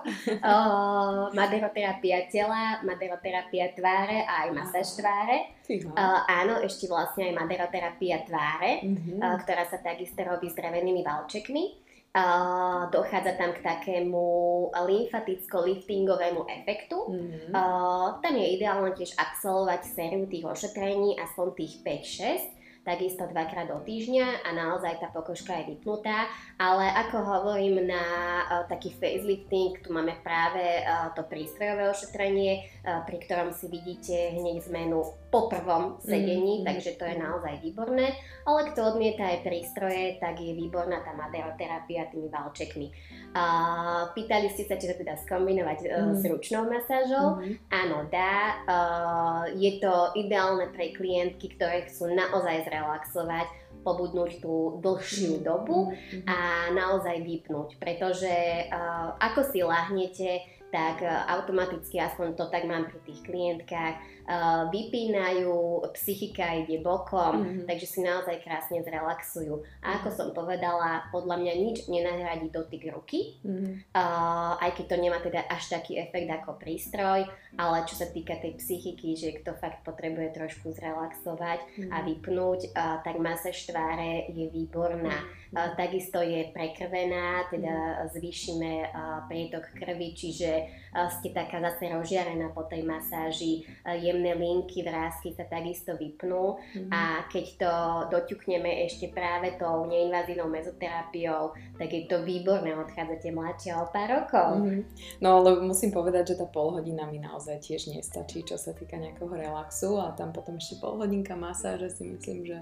Uh, 0.44 1.32
maderoterapia 1.32 2.28
tela, 2.28 2.82
maderoterapia 2.84 3.72
tváre 3.72 4.26
a 4.26 4.46
aj 4.46 4.48
masáž 4.52 4.98
tváre. 4.98 5.56
Uh, 5.72 6.20
áno, 6.28 6.60
ešte 6.60 6.84
vlastne 6.84 7.32
aj 7.32 7.34
maderoterapia 7.38 8.28
tváre, 8.28 8.84
uh-huh. 8.84 9.18
uh, 9.24 9.36
ktorá 9.40 9.64
sa 9.64 9.80
takisto 9.80 10.20
robí 10.20 10.52
s 10.52 10.58
drevenými 10.58 11.00
valčekmi. 11.00 11.81
Uh, 12.12 12.92
dochádza 12.92 13.40
tam 13.40 13.56
k 13.56 13.64
takému 13.64 14.24
lymfaticko-liftingovému 14.68 16.44
efektu. 16.44 17.08
Mm-hmm. 17.08 17.56
Uh, 17.56 18.20
tam 18.20 18.36
je 18.36 18.52
ideálne 18.52 18.92
tiež 18.92 19.16
absolvovať 19.16 19.80
sériu 19.88 20.28
tých 20.28 20.44
ošetrení, 20.44 21.16
aspoň 21.16 21.46
tých 21.56 21.80
5-6 21.80 22.62
takisto 22.82 23.22
dvakrát 23.30 23.70
do 23.70 23.78
týždňa 23.78 24.42
a 24.42 24.48
naozaj 24.58 24.98
tá 24.98 25.08
pokožka 25.14 25.54
je 25.62 25.74
vypnutá, 25.74 26.26
ale 26.62 26.94
ako 26.94 27.18
hovorím 27.26 27.90
na 27.90 28.04
uh, 28.46 28.62
taký 28.70 28.94
facelifting, 28.94 29.82
tu 29.82 29.90
máme 29.90 30.14
práve 30.22 30.62
uh, 30.62 31.10
to 31.10 31.26
prístrojové 31.26 31.90
ošetrenie, 31.90 32.70
uh, 32.86 33.02
pri 33.02 33.18
ktorom 33.26 33.50
si 33.50 33.66
vidíte 33.66 34.38
hneď 34.38 34.62
zmenu 34.70 35.02
po 35.34 35.50
prvom 35.50 35.98
sedení, 35.98 36.62
mm, 36.62 36.64
takže 36.68 36.94
to 37.00 37.08
je 37.08 37.18
naozaj 37.18 37.58
výborné, 37.64 38.14
ale 38.46 38.70
kto 38.70 38.94
odmieta 38.94 39.26
aj 39.26 39.42
prístroje, 39.42 40.22
tak 40.22 40.38
je 40.38 40.54
výborná 40.54 41.02
tá 41.02 41.16
maderoterapia 41.18 42.06
tými 42.14 42.30
valčekmi. 42.30 42.86
Uh, 43.34 44.12
pýtali 44.14 44.46
ste 44.54 44.68
sa, 44.68 44.78
či 44.78 44.86
to 44.86 45.02
teda 45.02 45.18
skombinovať 45.26 45.78
uh, 45.82 46.14
mm. 46.14 46.14
s 46.14 46.22
ručnou 46.30 46.68
masážou. 46.70 47.42
Mm. 47.42 47.54
Áno, 47.74 48.06
dá. 48.06 48.62
Uh, 48.68 49.42
je 49.58 49.82
to 49.82 50.14
ideálne 50.14 50.70
pre 50.70 50.94
klientky, 50.94 51.50
ktoré 51.58 51.90
chcú 51.90 52.12
naozaj 52.12 52.68
zrelaxovať, 52.70 53.48
pobudnúť 53.82 54.40
tú 54.40 54.78
dlhšiu 54.80 55.38
mm. 55.38 55.42
dobu 55.42 55.90
mm. 55.90 56.24
a 56.26 56.70
naozaj 56.72 57.22
vypnúť, 57.22 57.76
pretože 57.76 58.32
uh, 58.70 59.18
ako 59.18 59.40
si 59.50 59.60
lahnete, 59.60 60.42
tak 60.72 61.04
uh, 61.04 61.28
automaticky, 61.28 62.00
aspoň 62.00 62.38
to 62.38 62.48
tak 62.48 62.64
mám 62.64 62.88
pri 62.88 62.98
tých 63.04 63.20
klientkách, 63.26 63.94
uh, 64.26 64.68
vypínajú, 64.70 65.82
psychika 65.94 66.62
ide 66.62 66.82
bokom, 66.82 67.42
mm-hmm. 67.42 67.66
takže 67.66 67.86
si 67.86 68.00
naozaj 68.02 68.42
krásne 68.42 68.82
zrelaxujú. 68.82 69.62
A 69.82 70.00
ako 70.00 70.08
som 70.10 70.28
povedala, 70.30 71.06
podľa 71.10 71.36
mňa 71.42 71.54
nič 71.58 71.78
nenahradí 71.86 72.48
dotyk 72.50 72.90
ruky, 72.94 73.38
mm-hmm. 73.42 73.94
uh, 73.94 74.58
aj 74.58 74.70
keď 74.78 74.84
to 74.88 74.96
nemá 74.98 75.18
teda 75.22 75.42
až 75.46 75.72
taký 75.72 75.98
efekt 75.98 76.28
ako 76.30 76.58
prístroj, 76.58 77.26
ale 77.58 77.76
čo 77.84 77.94
sa 77.98 78.08
týka 78.08 78.38
tej 78.40 78.56
psychiky, 78.56 79.14
že 79.14 79.36
kto 79.42 79.54
fakt 79.58 79.84
potrebuje 79.84 80.32
trošku 80.34 80.72
zrelaxovať 80.72 81.60
mm-hmm. 81.62 81.90
a 81.92 81.96
vypnúť, 82.06 82.60
uh, 82.72 82.98
tak 83.04 83.20
masáž 83.20 83.58
tváre 83.68 84.32
je 84.32 84.48
výborná. 84.48 85.22
Mm-hmm. 85.22 85.40
Uh, 85.52 85.70
takisto 85.76 86.24
je 86.24 86.48
prekrvená, 86.50 87.44
teda 87.52 88.08
zvýšime 88.08 88.88
uh, 88.88 89.28
prietok 89.28 89.68
krvi, 89.76 90.16
čiže 90.16 90.50
uh, 90.96 91.12
ste 91.12 91.28
taká 91.36 91.60
zase 91.60 91.92
rozžiarená 91.92 92.56
po 92.56 92.64
tej 92.64 92.88
masáži, 92.88 93.68
uh, 93.84 93.92
jemné 94.12 94.36
linky, 94.36 94.84
vrázky 94.84 95.32
sa 95.32 95.48
takisto 95.48 95.96
vypnú 95.96 96.60
mm-hmm. 96.60 96.92
a 96.92 97.24
keď 97.32 97.46
to 97.56 97.72
doťukneme 98.12 98.84
ešte 98.84 99.08
práve 99.08 99.56
tou 99.56 99.88
neinvazívnou 99.88 100.52
mezoterapiou, 100.52 101.56
tak 101.80 101.88
je 101.88 102.04
to 102.04 102.20
výborné, 102.20 102.76
odchádzate 102.76 103.32
mladšie 103.32 103.72
o 103.72 103.88
pár 103.88 104.08
rokov. 104.22 104.48
Mm-hmm. 104.60 104.80
No 105.24 105.40
ale 105.40 105.64
musím 105.64 105.90
povedať, 105.90 106.36
že 106.36 106.44
tá 106.44 106.46
pol 106.46 106.76
hodina 106.76 107.08
mi 107.08 107.16
naozaj 107.16 107.64
tiež 107.64 107.88
nestačí, 107.90 108.44
čo 108.44 108.60
sa 108.60 108.76
týka 108.76 109.00
nejakého 109.00 109.32
relaxu 109.32 109.96
a 109.96 110.12
tam 110.12 110.30
potom 110.30 110.60
ešte 110.60 110.76
pol 110.78 111.00
hodinka 111.00 111.32
masáže 111.32 111.88
si 111.88 112.04
myslím, 112.04 112.44
že 112.44 112.58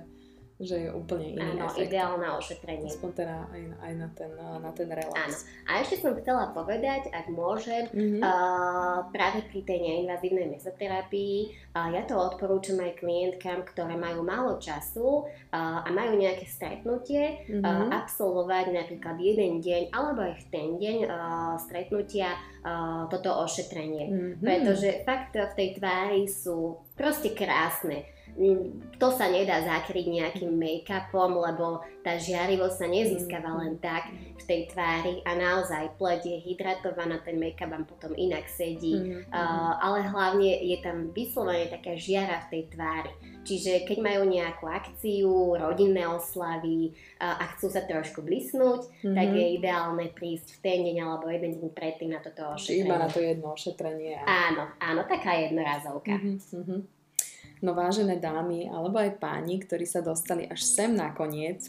že 0.61 0.77
je 0.77 0.91
úplne 0.93 1.41
iný 1.41 1.57
Áno, 1.57 1.73
efekt. 1.73 1.89
ideálne 1.89 2.29
ošetrenie. 2.37 2.93
Aspoň 2.93 3.11
teda 3.17 3.37
aj, 3.49 3.63
aj 3.81 3.93
na, 3.97 4.09
ten, 4.13 4.31
na 4.37 4.71
ten 4.77 4.89
relax. 4.93 5.17
Áno. 5.17 5.37
A 5.65 5.71
ešte 5.81 5.97
som 6.05 6.13
chcela 6.21 6.53
povedať, 6.53 7.09
ak 7.09 7.33
môžem, 7.33 7.89
mm-hmm. 7.89 8.21
uh, 8.21 9.09
práve 9.09 9.41
pri 9.49 9.65
tej 9.65 9.79
neinvazívnej 9.81 10.53
mezoterapii, 10.53 11.57
uh, 11.73 11.89
ja 11.89 12.05
to 12.05 12.13
odporúčam 12.21 12.77
aj 12.85 13.01
klientkám, 13.01 13.65
ktoré 13.73 13.97
majú 13.97 14.21
málo 14.21 14.61
času 14.61 15.25
uh, 15.25 15.81
a 15.81 15.89
majú 15.89 16.21
nejaké 16.21 16.45
stretnutie, 16.45 17.41
mm-hmm. 17.49 17.65
uh, 17.65 17.89
absolvovať 18.05 18.77
napríklad 18.77 19.17
jeden 19.17 19.65
deň 19.65 19.97
alebo 19.97 20.29
aj 20.29 20.45
v 20.45 20.47
ten 20.53 20.69
deň 20.77 20.97
uh, 21.09 21.13
stretnutia 21.57 22.37
uh, 22.37 23.09
toto 23.09 23.33
ošetrenie. 23.33 24.05
Mm-hmm. 24.13 24.45
Pretože 24.45 24.89
fakt 25.09 25.33
v 25.33 25.53
tej 25.57 25.69
tvári 25.81 26.29
sú 26.29 26.85
proste 27.01 27.33
krásne 27.33 28.20
to 29.01 29.09
sa 29.13 29.27
nedá 29.33 29.65
zakryť 29.65 30.07
nejakým 30.07 30.53
make-upom, 30.53 31.41
lebo 31.41 31.81
tá 32.05 32.17
žiarivosť 32.17 32.77
sa 32.77 32.87
nezískava 32.89 33.51
len 33.61 33.77
tak 33.81 34.13
v 34.13 34.45
tej 34.45 34.61
tvári 34.73 35.21
a 35.29 35.37
naozaj 35.37 35.97
pleť 36.01 36.21
je 36.25 36.39
hydratovaná, 36.49 37.21
ten 37.21 37.37
make-up 37.37 37.73
vám 37.73 37.85
potom 37.85 38.13
inak 38.17 38.49
sedí, 38.49 38.97
mm-hmm. 38.97 39.33
uh, 39.33 39.81
ale 39.81 40.05
hlavne 40.05 40.65
je 40.65 40.77
tam 40.81 41.13
vyslovene 41.13 41.69
taká 41.69 41.97
žiara 41.97 42.45
v 42.49 42.51
tej 42.53 42.63
tvári. 42.73 43.13
Čiže 43.41 43.89
keď 43.89 43.99
majú 44.05 44.23
nejakú 44.29 44.69
akciu, 44.69 45.57
rodinné 45.57 46.05
oslavy 46.05 46.93
uh, 47.21 47.41
a 47.41 47.45
chcú 47.57 47.73
sa 47.73 47.85
trošku 47.89 48.21
blisnúť, 48.21 48.85
mm-hmm. 48.85 49.17
tak 49.17 49.29
je 49.33 49.47
ideálne 49.57 50.07
prísť 50.13 50.57
v 50.57 50.59
ten 50.61 50.79
deň 50.85 50.97
alebo 51.01 51.29
jeden 51.33 51.57
deň 51.57 51.69
predtým 51.73 52.13
na 52.13 52.21
toto 52.21 52.53
ošetrenie. 52.53 52.85
Iba 52.85 52.97
na 53.01 53.09
to 53.09 53.21
jedno 53.21 53.49
ošetrenie. 53.57 54.21
Áno, 54.25 54.69
áno, 54.77 55.01
taká 55.09 55.41
jednorazovka. 55.41 56.21
Mm-hmm. 56.21 57.00
No 57.61 57.77
vážené 57.77 58.17
dámy 58.17 58.73
alebo 58.73 58.97
aj 58.97 59.21
páni, 59.21 59.61
ktorí 59.61 59.85
sa 59.85 60.01
dostali 60.01 60.49
až 60.49 60.65
sem 60.65 60.97
nakoniec, 60.97 61.69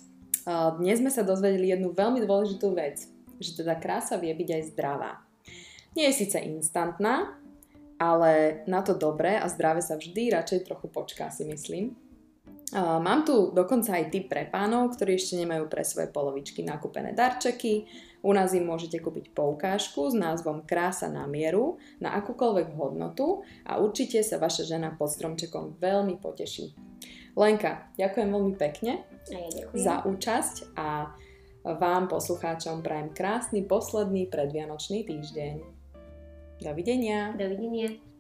dnes 0.80 0.98
sme 1.04 1.12
sa 1.12 1.22
dozvedeli 1.22 1.70
jednu 1.76 1.92
veľmi 1.92 2.24
dôležitú 2.24 2.72
vec, 2.74 3.06
že 3.38 3.52
teda 3.60 3.76
krása 3.78 4.16
vie 4.16 4.32
byť 4.32 4.50
aj 4.56 4.64
zdravá. 4.72 5.20
Nie 5.94 6.10
je 6.10 6.24
síce 6.24 6.40
instantná, 6.40 7.36
ale 8.00 8.64
na 8.66 8.82
to 8.82 8.96
dobré 8.96 9.36
a 9.36 9.46
zdravé 9.52 9.84
sa 9.84 10.00
vždy 10.00 10.32
radšej 10.32 10.66
trochu 10.66 10.88
počká, 10.90 11.28
si 11.30 11.44
myslím. 11.46 11.94
Mám 12.80 13.28
tu 13.28 13.52
dokonca 13.52 14.00
aj 14.00 14.10
tip 14.16 14.32
pre 14.32 14.48
pánov, 14.48 14.96
ktorí 14.96 15.20
ešte 15.20 15.36
nemajú 15.44 15.68
pre 15.68 15.84
svoje 15.84 16.08
polovičky 16.08 16.64
nakúpené 16.64 17.12
darčeky. 17.12 17.84
U 18.22 18.32
nás 18.38 18.54
im 18.54 18.70
môžete 18.70 19.02
kúpiť 19.02 19.34
poukážku 19.34 20.14
s 20.14 20.16
názvom 20.16 20.62
Krása 20.62 21.10
na 21.10 21.26
mieru 21.26 21.82
na 21.98 22.14
akúkoľvek 22.22 22.78
hodnotu 22.78 23.42
a 23.66 23.82
určite 23.82 24.22
sa 24.22 24.38
vaša 24.38 24.70
žena 24.70 24.94
pod 24.94 25.10
stromčekom 25.10 25.82
veľmi 25.82 26.22
poteší. 26.22 26.78
Lenka, 27.34 27.90
ďakujem 27.98 28.30
veľmi 28.30 28.54
pekne 28.60 29.02
ja 29.30 29.66
za 29.74 29.96
účasť 30.06 30.76
a 30.78 31.16
vám 31.64 32.10
poslucháčom 32.10 32.82
prajem 32.82 33.14
krásny 33.14 33.62
posledný 33.66 34.30
predvianočný 34.30 35.06
týždeň. 35.06 35.56
Dovidenia. 36.62 37.34
Dovidenia. 37.38 38.11